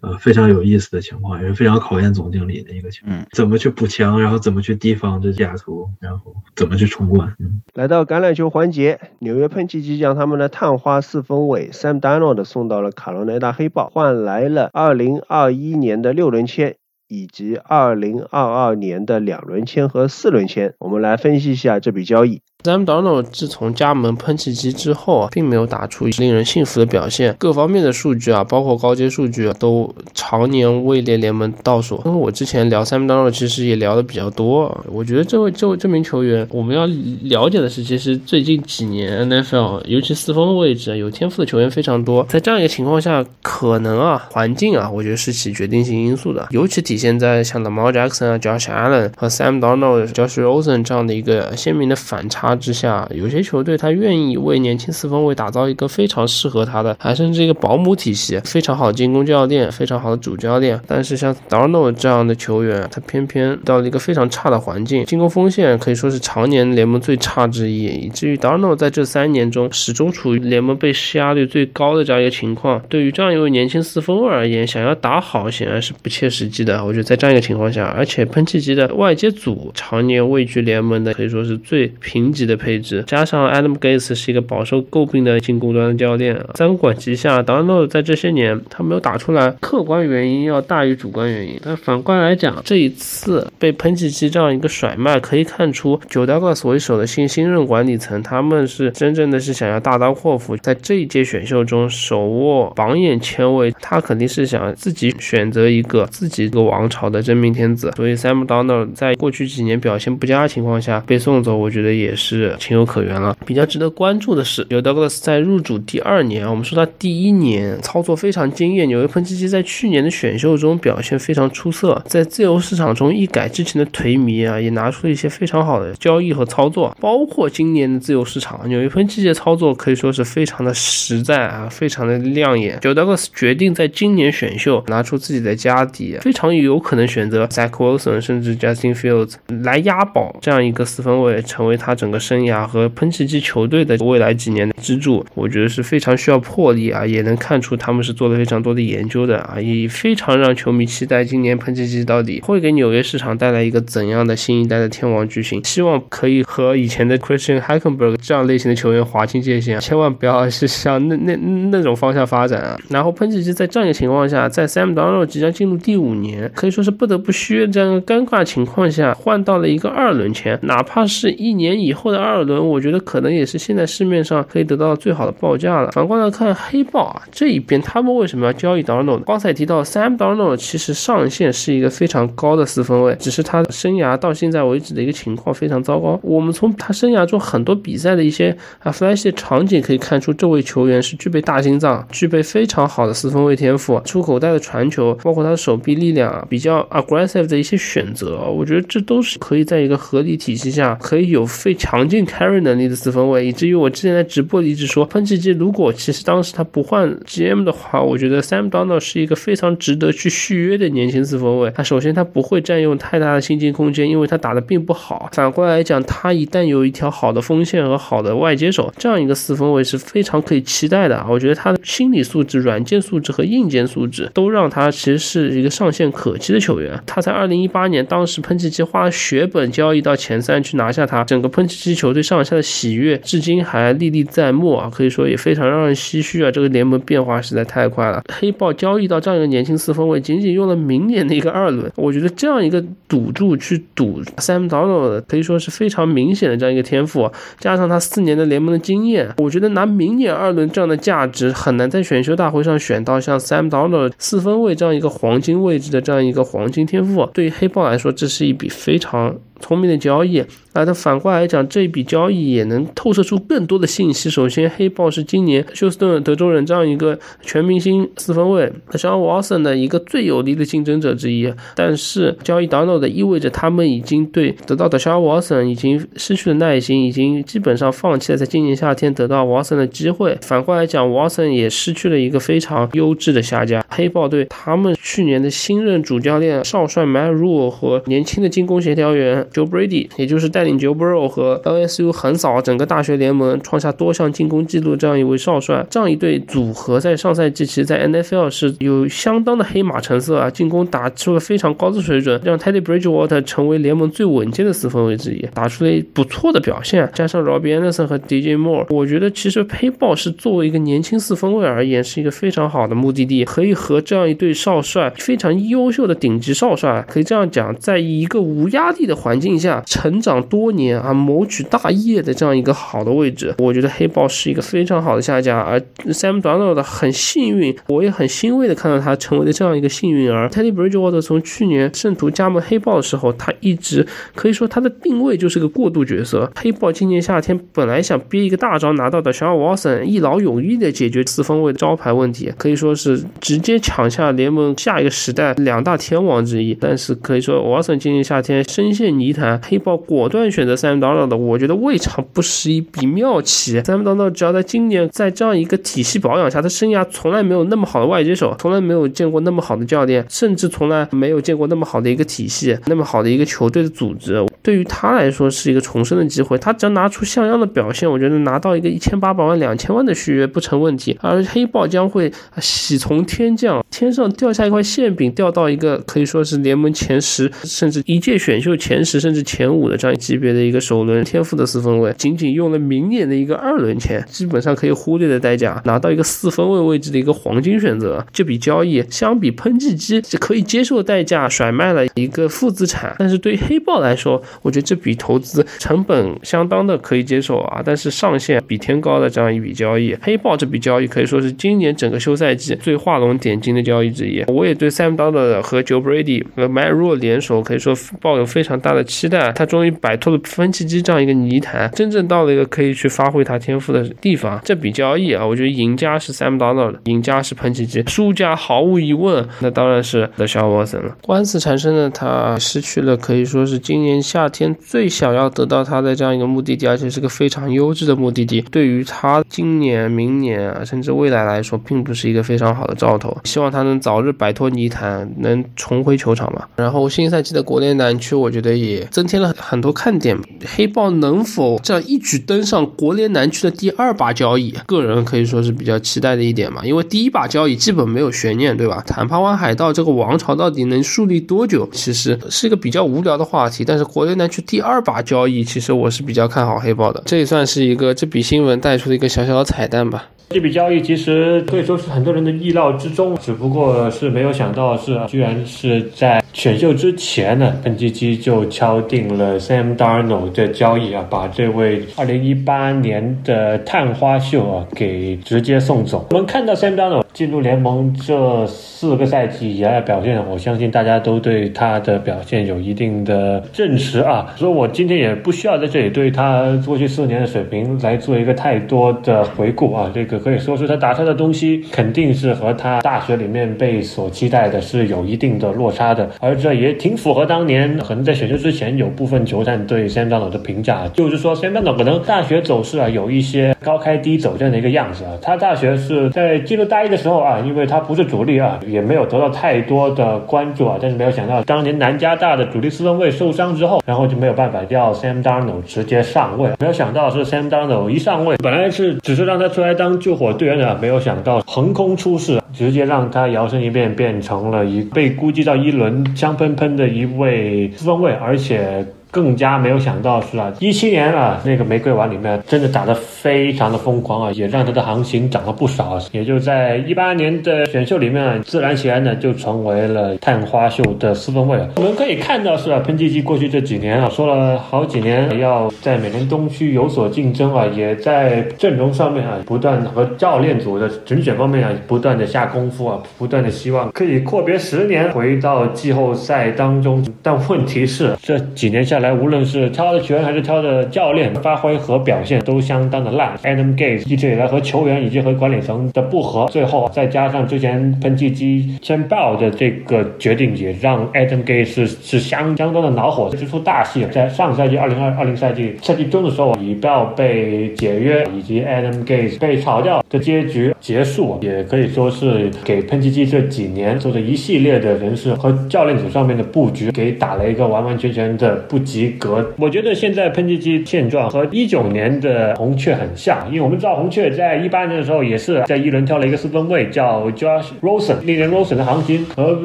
[0.01, 7.35] 呃非常有意思的情况，也是非常考验总经理的一个情况，怎么去补强，然后怎么去提防这西雅图，然后怎么去冲冠。
[7.39, 16.75] 嗯，来到橄榄球环节，纽约喷气机将他们的探花四分卫 Sam Donald 送到了卡罗来纳黑豹，换来了2021年的六轮签。
[17.13, 22.41] 以及2022年的两轮签和四轮签，我们来分析一下这笔交易。
[22.63, 32.01] Sam Darnold 自从加盟喷气机之后啊，并没有打出令人信服的表现，各方面的数据啊，包括高阶数据啊，都常年位列联盟倒数。
[32.05, 36.85] 因为我之前聊 Sam Darnold 其实也聊的比较多，我觉得这位这位这名球员，我们要
[37.23, 52.50] 了解的是，其实最近几年 NFL 尤其四分位置有天赋的球员非常多，在这样一个情况下，可能啊环境啊，我觉得是起决定性因素的，尤其体现在像 Lamar Jackson 啊、Josh Allen 和 Sam Darnold、Josh Rosen 这样的一个鲜明的反差。
[52.55, 60.79] 之下，有些球队他愿意为年轻四分卫打造一个非常适合他的，还甚至一个保姆体系，非常好的进攻教练，非常好的主教练。
[60.87, 72.81] 但是像 Darno 这样的球员，他偏偏到了一个非常差的环境，进攻锋线可以说是常年联盟最差之一，以至于 Darno 在这三年中始终处于联盟被施压率最高的这样一个情况。
[72.89, 76.83] 对于这样一位年轻四分卫而言，想要打好显然是不切实际的。
[76.83, 91.59] 我觉得在这样一个情况下，而且喷气机的外接组常年位居联盟的可以说是最贫瘠的配置，加上 Adam Gates 是一个饱受诟病的进攻端的教练，三管齐下，Donald 在这些年他没有打出来，客观原因要大于主观原因。
[91.63, 107.91] 但反观来讲，这一次被喷气机这样一个甩卖，可以看出九 Douglas 为首的新新任管理层，他们是真正的是想要大刀阔斧，在这一届选秀中手握榜眼签位，他肯定是想自己选择一个自己一个王朝的真命天子。
[107.95, 113.35] 所以 Sam Donald 在过去几年表现不佳的情况下被送走，我觉得也是是情有可原了。
[113.45, 132.79] 比较值得关注的是，有 Douglas 在入主第二年，我们说他第一年操作非常惊艳，纽约喷气机在去年的选秀中表现非常出色，在自由市场中一改之前的颓靡啊，也拿出了一些非常好的交易和操作，包括今年的自由市场，纽约喷气机的操作可以说是非常的实在啊，非常的亮眼。
[132.81, 145.25] 九 Douglas 决定在今年选秀拿出自己的家底，非常有可能选择 Zach Wilson 甚至 Justin Fields 来押宝这样一个四分卫，成为他整个生涯和喷气机球队的未来几年的支柱。
[145.33, 155.61] 我觉得是非常需要魄力啊，也能看出他们是做了非常多的研究的啊，也非常让球迷期待今年喷气机到底会给纽约市场带来一个怎样的新一代的天王巨星。
[155.65, 161.35] 希望可以和以前的 Christian Hackenberg 这样类型的球员划清界限，千万不要 是向那那
[161.71, 162.77] 那种方向发展啊。
[162.89, 175.91] 然后喷气机在这样一个情况下，在 Sam Darnold 即将进入第五年，可以说是不得不削这样一个尴尬情况下，换到了一个二轮签，哪怕是一年以后的二轮，我觉得可能也是现在市面上可以得到最好的报价了。
[175.91, 179.21] 反观来看黑豹啊这一边，他们为什么要交易 Darnold？
[179.21, 186.19] 刚才提到 Sam Darnold 其实上限是一个非常高的四分卫，只是他生涯到现在为止的一个情况非常糟糕。
[186.21, 203.45] 我们从他生涯中很多比赛的一些啊 flash 的场景可以看出，这位球员是具备大心脏，具备非常好的四分卫天赋，出口袋的传球，包括他的手臂力量啊，比较 aggressive 的一些选择，我觉得这都是可以在一个合理体系下可以有非常强劲 carry 能力的四分卫。
[203.45, 211.71] 以至于我之前在直播里一直说，喷气机如果其实当时他不换 GM 的话，我觉得 Sam Donald 是一个非常值得去续约的年轻四分卫。
[211.75, 215.29] 他首先他不会占用太大的薪金空间，因为他打的并不好。
[215.33, 221.23] 反过来讲，他一旦有一条好的锋线和好的外接手，这样一个四分卫是非常可以期待的。
[221.29, 226.99] 我觉得他的心理素质、软件素质和硬件素质都让他其实是一个上限可期的球员。
[227.05, 236.51] 他在二零一八年当时喷气机花血本交易到前三去拿下他，整个喷气支球队上下的喜悦，至今还历历在目啊，可以说也非常让人唏嘘啊。
[236.51, 257.27] 这个联盟变化实在太快了，黑豹交易到这样一个年轻四分卫，仅仅用了明年的一个二轮，我觉得这样一个赌注去赌 Sam Donald，可以说是非常明显的这样一个天赋，加上他四年的联盟的经验，我觉得拿明年二轮这样的价值，很难在选秀大会上选到像 Sam Donald 四分卫这样一个黄金位置的这样一个黄金天赋。
[257.33, 259.37] 对于黑豹来说，这是一笔非常。
[259.61, 260.39] 聪明的交易，
[260.73, 264.29] 啊，它反过来讲，这一笔交易也能透射出更多的信息。
[264.29, 271.53] 首先，黑豹是今年休斯顿德州人这样一个全明星四分卫，像 Watson 的一个最有力的竞争者之一。
[271.75, 280.37] 但是，交易 Donald 意味着他们已经对得到的 s h a Watson 已经失去了耐心，已经基本上放弃了在今年夏天得到 Watson 的机会。
[280.41, 283.85] 反过来讲，Watson 也失去了一个非常优质的下家。
[283.89, 289.45] 黑豹队他们去年的新任主教练少帅 Matt Rule 和年轻的进攻协调员。
[289.53, 307.09] Joe Brady，也就是带领 Joe Burrow 和 LSU 横扫整个大学联盟，创下多项进攻纪录这样一位少帅，这样一对组合在上赛季其实，在 NFL 是有相当的黑马成色啊，进攻打出了非常高的水准，让 Teddy Bridgewater 成为联盟最稳健的四分卫之一，打出了不错的表现。
[307.13, 325.59] 加上 Robbie Anderson 和 DJ Moore，我觉得其实黑豹是作为一个年轻四分卫而言，是一个非常好的目的地，可以和这样一对少帅非常优秀的顶级少帅，可以这样讲，在一个无压力的环境下成长多年啊，谋取大业的这样一个好的位置，我觉得黑豹是一个非常好的下家。
[325.59, 325.79] 而
[326.11, 330.47] Sam Donald 很幸运，我也很欣慰的看到他成为了这样一个幸运儿。
[330.49, 336.51] Teddy Bridgewater 从去年圣徒加盟黑豹的时候，他一直可以说他的定位就是个过渡角色。
[336.55, 346.77] 黑豹今年夏天本来想憋一个大招拿到的 s h a n Watson，一劳永逸的解决四分卫的招牌问题，可以说是直接抢下联盟下一个时代两大天王之一。
[346.79, 349.30] 但是可以说 Watson 今年夏天深陷泥
[349.61, 353.79] 黑豹果断选择 Sam Donald，我觉得未尝不是一笔妙棋。
[353.81, 364.43] Sam Donald 只要在今年在这样一个体系保养下，他生涯从来没有那么好的外接手，从来没有见过那么好的教练，甚至从来没有见过那么好的一个体系，那么好的一个球队的组织。
[364.61, 366.57] 对于他来说是一个重生的机会。
[366.57, 371.17] 他只要拿出像样的表现，我觉得拿到一个一千八百万、两千万的续约不成问题。
[371.21, 379.71] 而黑豹将会喜从天降，天上掉下一块馅饼，掉到一个可以说是联盟前十，甚至一届选秀前十，甚至前。
[379.71, 388.23] 五的这样级别的一个首轮天赋的四分位，仅仅用了明年的一个二轮签，基本上可以忽略的代价，拿到一个四分位位置的一个黄金选择。
[388.33, 393.15] 这笔交易相比喷气机是可以接受的代价，甩卖了一个负资产。
[393.17, 404.43] 但是对于黑豹来说，我觉得这笔投资成本相当的可以接受啊，但是上限比天高的这样一笔交易，黑豹这笔交易可以说是今年整个休赛季最画龙点睛的交易之一。
[404.47, 409.51] 我也对 Sam Donald 和 Joe Brady 和 Matt Rule 联手可以说抱有非常大的期待。
[409.53, 414.59] 他终于摆脱了分气机这样一个泥潭，真正到了一个可以去发挥他天赋的地方。
[414.63, 421.15] 这笔交易啊，我觉得赢家是 Sam Donald，赢家是喷气机，输家毫无疑问，那当然是 The s h a Watson 了。
[421.21, 428.61] 官司缠身的他失去了可以说是今年夏天最想要得到他的这样一个目的地，而且是个非常优质的目的地。
[428.71, 433.35] 对于他今年、明年啊，甚至未来来说，并不是一个非常好的兆头。
[433.43, 436.67] 希望他能早日摆脱泥潭，能重回球场吧。
[436.75, 439.81] 然后新赛季的国内南区，我觉得也增添了很。
[439.81, 440.37] 多看点，
[440.75, 444.75] 黑豹能否这样一举登上国联南区的第二把交椅？
[444.85, 449.03] 个人可以说是比较期待的一点嘛，因为第一把交椅基本没有悬念，对吧？
[449.07, 451.89] 坦帕湾海盗这个王朝到底能树立多久？
[451.91, 453.83] 其实是一个比较无聊的话题。
[453.83, 460.27] 但是国联南区第二把交椅，其实我是比较看好黑豹的，这也算是一个这笔新闻带出的一个小小的彩蛋吧。
[460.51, 476.27] 这笔交易其实可以说是很多人的意料之中，只不过是没有想到是居然是在选秀之前呢，喷气机就敲定了 Sam Darnold 的交易啊，把这位2018年的探花秀啊给直接送走。
[476.31, 490.41] 我们看到 Sam Darnold 进入联盟这四个赛季以来的表现，我相信大家都对他的表现有一定的认识啊，所以我今天也不需要在这里对他过去四年的水平来做一个太多的回顾啊，这个。
[490.41, 505.37] 可以说是他打出来的东西肯定是和他大学里面被所期待的是有一定的落差的，而这也挺符合当年可能在选秀之前有部分球探对 Sam Darnold 的评价，就是说 Sam Darnold 可能大学走势啊有一些高开低走这样的一个样子啊。
[505.41, 520.31] 他大学是在进入大一的时候啊，因为他不是主力啊，也没有得到太多的关注啊，但是没有想到当年南加大的主力四分卫受伤之后，然后就没有办法叫 Sam Darnold 直接上位，没有想到是 Sam Darnold 一上位，本来是只是让他出来当救。
[520.41, 529.05] 火队员的，没有想到横空出世，直接让他摇身一变，变成了一被估计到一轮香喷喷的一位四分卫，而且。
[529.31, 536.19] 更加没有想到是啊，一七年啊那个玫瑰碗里面真的打得非常的疯狂啊，也让他的行情涨了不少。
[536.31, 541.79] 也就在一八年的选秀里面啊，自然而然的就成为了探花秀的四分卫。
[541.95, 557.25] 我们可以看到是啊，喷气机过去这几年啊，说了好几年要在美联东区有所竞争啊，也在阵容上面啊不断和教练组的整选方面啊不断的下功夫啊，不断的希望可以阔别十年回到季后赛当中。
[557.41, 563.55] 但问题是这几年下来，无论是挑的球员还是挑的教练，发挥和表现都相当的烂。
[563.63, 589.73] Adam Gates 一直以来和球员以及和管理层的不和，最后再加上之前喷气机签报的这个决定，也让 Adam Gase 是是相相当的恼火，这出大戏在上赛季二零二二零赛季赛季中的时候，以报被解约以及 Adam Gates 被炒掉的结局结束，也可以说是给喷气机这几年做的一系列的人事和教练组上面的布局给打了一个完完全全的不及格。
[589.77, 599.79] 我觉得现在喷气机现状和一九年的红雀很像，因为我们知道红雀在一八年的时候也是在一轮挑了一个四分卫叫 Josh Rosen，那年 Rosen 的行情和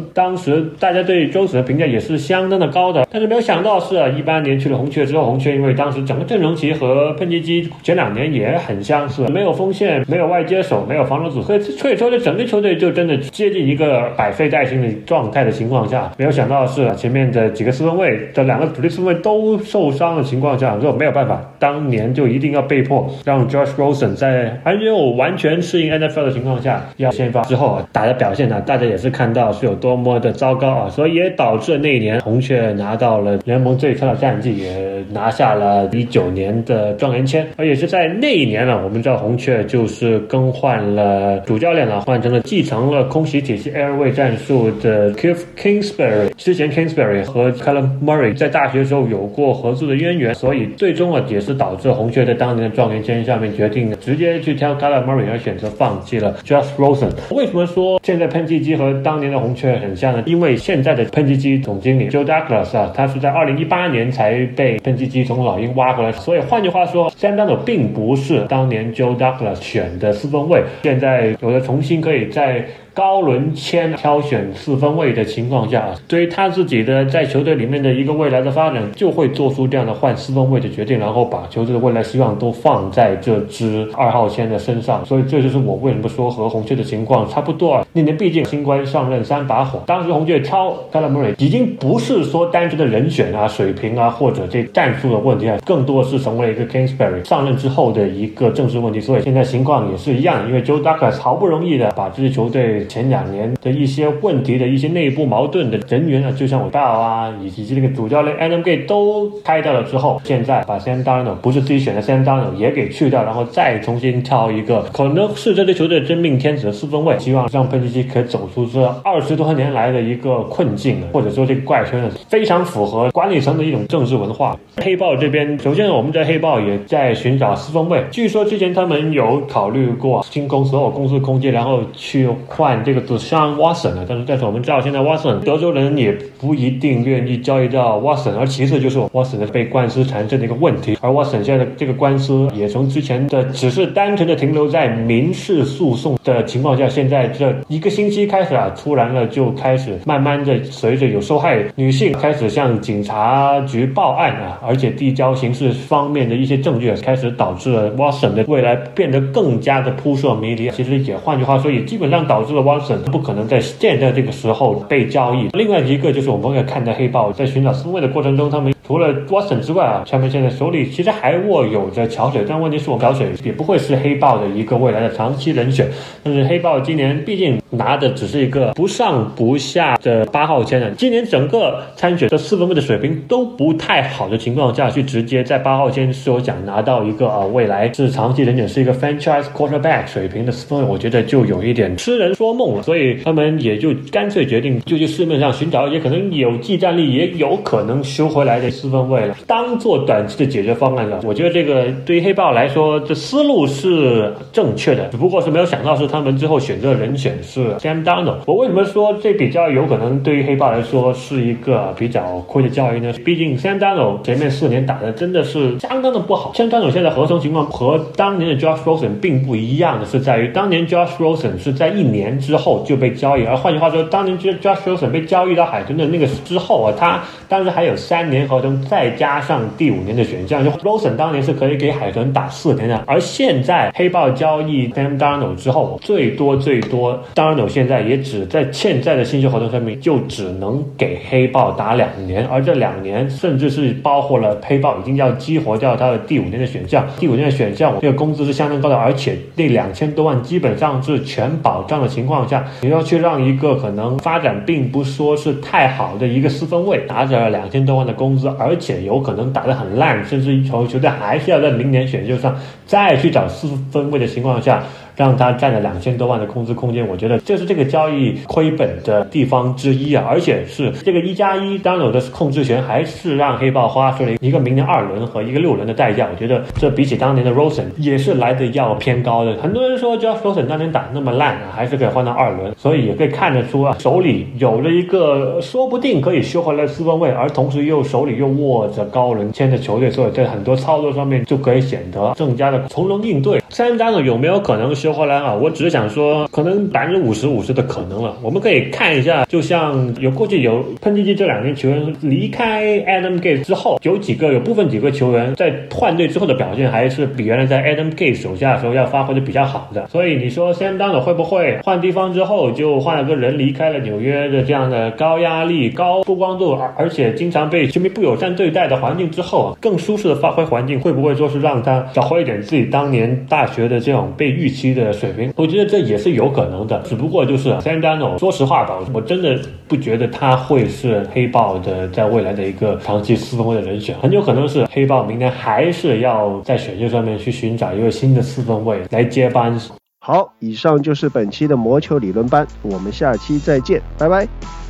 [0.14, 46.30] 当时大家对 Rosen 的评价也是相当的高的，但是没有想到是一八年去了红雀之后，红雀因为当时整个阵容其实和喷气机前两年也很相似，没有锋线，没有外接手，没有防守组，所以所以说这整个球队就真的接近一个百废待兴的状态的情况下，没有想到是前面的几个四分卫的两个主力四分位都受伤的情况下，如果没有办法，当年就一定要被迫让 Josh Rosen 在还没有完全适应 NFL 的情况下要先发，之后打的表现呢，大家也是看到是有多么的糟糕啊，所以也导致了那一年红雀拿到了联盟最差的战绩，也拿下了一九年的状元签，而且是在那一年呢，我们知道红雀就是更换了主教练了，换成了继承了空袭体系 Airway 战术的 Cliff Kingsbury。
[46.36, 56.36] 之前 Kingsbury 和 c a l u m Murray 在大学时候有过合作的渊源，所以最终啊也是导致红雀在当年的状元签下面决定直接去挑 c a l u m Murray，而选择放弃了
[56.44, 57.10] Josh Rosen。
[57.30, 60.22] 为什么说现在喷气机和当年的红雀很像呢？
[60.26, 72.64] 因为现在的喷气机总经理 Joe Douglas 啊，他是在二零一八年才被喷气机从老鹰挖回来，所以换句话说，Sandal 并不是当年 Joe Douglas 选的四分卫，现在有了重新可以在。
[72.96, 85.04] 高轮签挑选四分卫的情况下，对于他自己的在球队里面的一个未来的发展，就会做出这样的换四分卫的决定，然后把球队的未来希望都放在这支二号签的身上。
[85.04, 87.86] 所以这就是我为什么说和红雀的情况差不多啊。
[87.92, 99.02] 那年毕竟新官上任三把火，当时红雀挑 k a l Murray 已经不是说单纯的人选啊、水平啊或者这战术的问题啊，更多的是成为一个 Kingsbury 上任之后的一个政治问题。
[99.02, 102.85] 所以现在情况也是一样，因为 Joe Douglas 好不容易的把这支球队。
[102.86, 124.56] 前两年的一些问题的一些内部矛盾的人员啊，就像我爸啊，以及那个主教练 Adam Gay 都开掉了之后，现在把 Sam Darnold 不是自己选的 Sam Darnold 也给去掉，然后再重新挑一个可能是这支球队真命天子的四分卫，希望让喷气机可以走出这二十多年来的一个困境，或者说这个怪圈，非常符合管理层的一种政治文化。
[124.76, 132.75] 黑豹这边，首先我们在黑豹也在寻找四分卫，据说之前他们有考虑过清空所有公司空间，然后去换。
[132.84, 160.68] 这个是像 Watson 的，但是但是我们知道现在 Watson 德州人也不一定愿意交易到 Watson，而其次就是 Watson 的被官司缠身的一个问题，而 Watson 现在的这个官司也从之前的只是单纯的停留在民事诉讼的情况下，现在这一个星期开始啊，突然了就开始慢慢的随着有受害女性开始向警察局报案啊，而且递交刑事方面的一些证据，开始导致了 Watson 的未来变得更加的扑朔迷离。
[160.70, 162.65] 其实也换句话说，也基本上导致了。
[162.66, 165.48] Watson 不可能在现在这个时候被交易。
[165.52, 168.74] 另外一个就是我们可以看到黑豹在寻找身位的过程中，他们。
[168.86, 175.88] 除了 Watson 之外啊，他们现在手里其实还握有着桥水，但问题是我桥水也不会是黑豹的一个未来的长期人选。
[176.22, 192.82] 但是黑豹今年毕竟拿的只是一个不上不下的八号签的，今年整个参选的四分卫的水平都不太好的情况下去直接在八号签是我想拿到一个啊未来是长期人选是一个 franchise quarterback 水平的四分卫，我觉得就有一点痴人说梦了。
[192.82, 198.66] 所以他们也就干脆决定就去市面上寻找也可能有技战力也有可能修回来的。
[198.76, 201.20] 四分卫了，当做短期的解决方案了。
[201.24, 208.38] 我觉得这个对于黑豹来说，这思路是正确的，只不过是没有想到是他们最后选择的人选是 Sam Darnold。
[208.46, 213.12] 我为什么说这比较有可能对于黑豹来说是一个比较亏的教育呢？
[213.24, 216.52] 毕竟 Sam Darnold 前面四年打的真的是相当的不好。
[216.54, 223.44] Sam Darnold 现在合同情况和当年的 Josh Rosen 并不一样的是在于，当年 Josh Rosen 是在一年之后就被交易。
[223.44, 233.02] 而换句话说，当年 Josh Rosen 被交易到海豚的那个之后啊，他当时还有三年合同，再加上第五年的选项，就 Rosen 当年是可以给海豚打四年的。
[233.06, 264.82] 而现在黑豹交易 Sam Darnold 之后，最多最多，Darnold 现在也只在现在的新秀合同上面就只能给黑豹打两年，而这两年甚至是包括了黑豹已经要激活掉他的第五年的选项，第五年的选项这个工资是相当高的，而且那两千多万基本上是全保障的情情况下，你要去让一个可能发展并不说是太好的一个四分卫拿着两千多万的工资，而且有可能打得很烂，甚至球球队还是要在明年选秀上再去找四分卫的情况下。
[265.16, 270.24] 让他占了两千多万的工资空间，我觉得这是这个交易亏本的地方之一啊！
[270.28, 276.28] 而且是这个一加一当有的控制权，还是让黑豹花出了一个明年二轮和一个六轮的代价。
[276.30, 279.56] 我觉得这比起当年的 Rosen 也是来的要偏高的。
[279.56, 293.62] 很多人说 Josh Rosen 当年打那么烂啊，还是可以换到二轮，所以也可以看得出啊，手里有了一个说不定可以修回来四分位，而同时又手里又握着高轮签的球队，所以在很多操作上面就可以显得更加的从容应对。
[293.70, 295.54] 三张有没有可能是修回来啊？
[295.54, 298.36] 我只是想说，可能百分之五十五十的可能了。
[298.42, 310.08] 我们可以看一下，就像有过去有喷气机这两年球员离开 Adam gate 之后，有几个有部分几个球员在换队之后的表现还是比原来在 Adam gate 手下的时候要发挥的比较好的。
[310.08, 323.64] 所以你说 Sam Darnold 会不会换地方之后就换了个人离开了纽约的这样的高压力、高曝光度，而而且经常被球迷不友善对待的环境之后，更舒适的发挥环境，会不会说是让他找回一点自己当年大？
[323.76, 326.98] 学的这种被预期的水平，我觉得这也是有可能的。
[327.02, 329.56] 只不过就是三丹诺说实话吧，我真的
[329.86, 339.78] 不觉得他会是黑豹的在未来的一个长期四分位的人选，很有可能是黑豹明天还是要在选秀上面去寻找一个新的四分位来接班。
[340.18, 344.85] 好，以上就是本期的魔球理论班，我们下期再见，拜拜。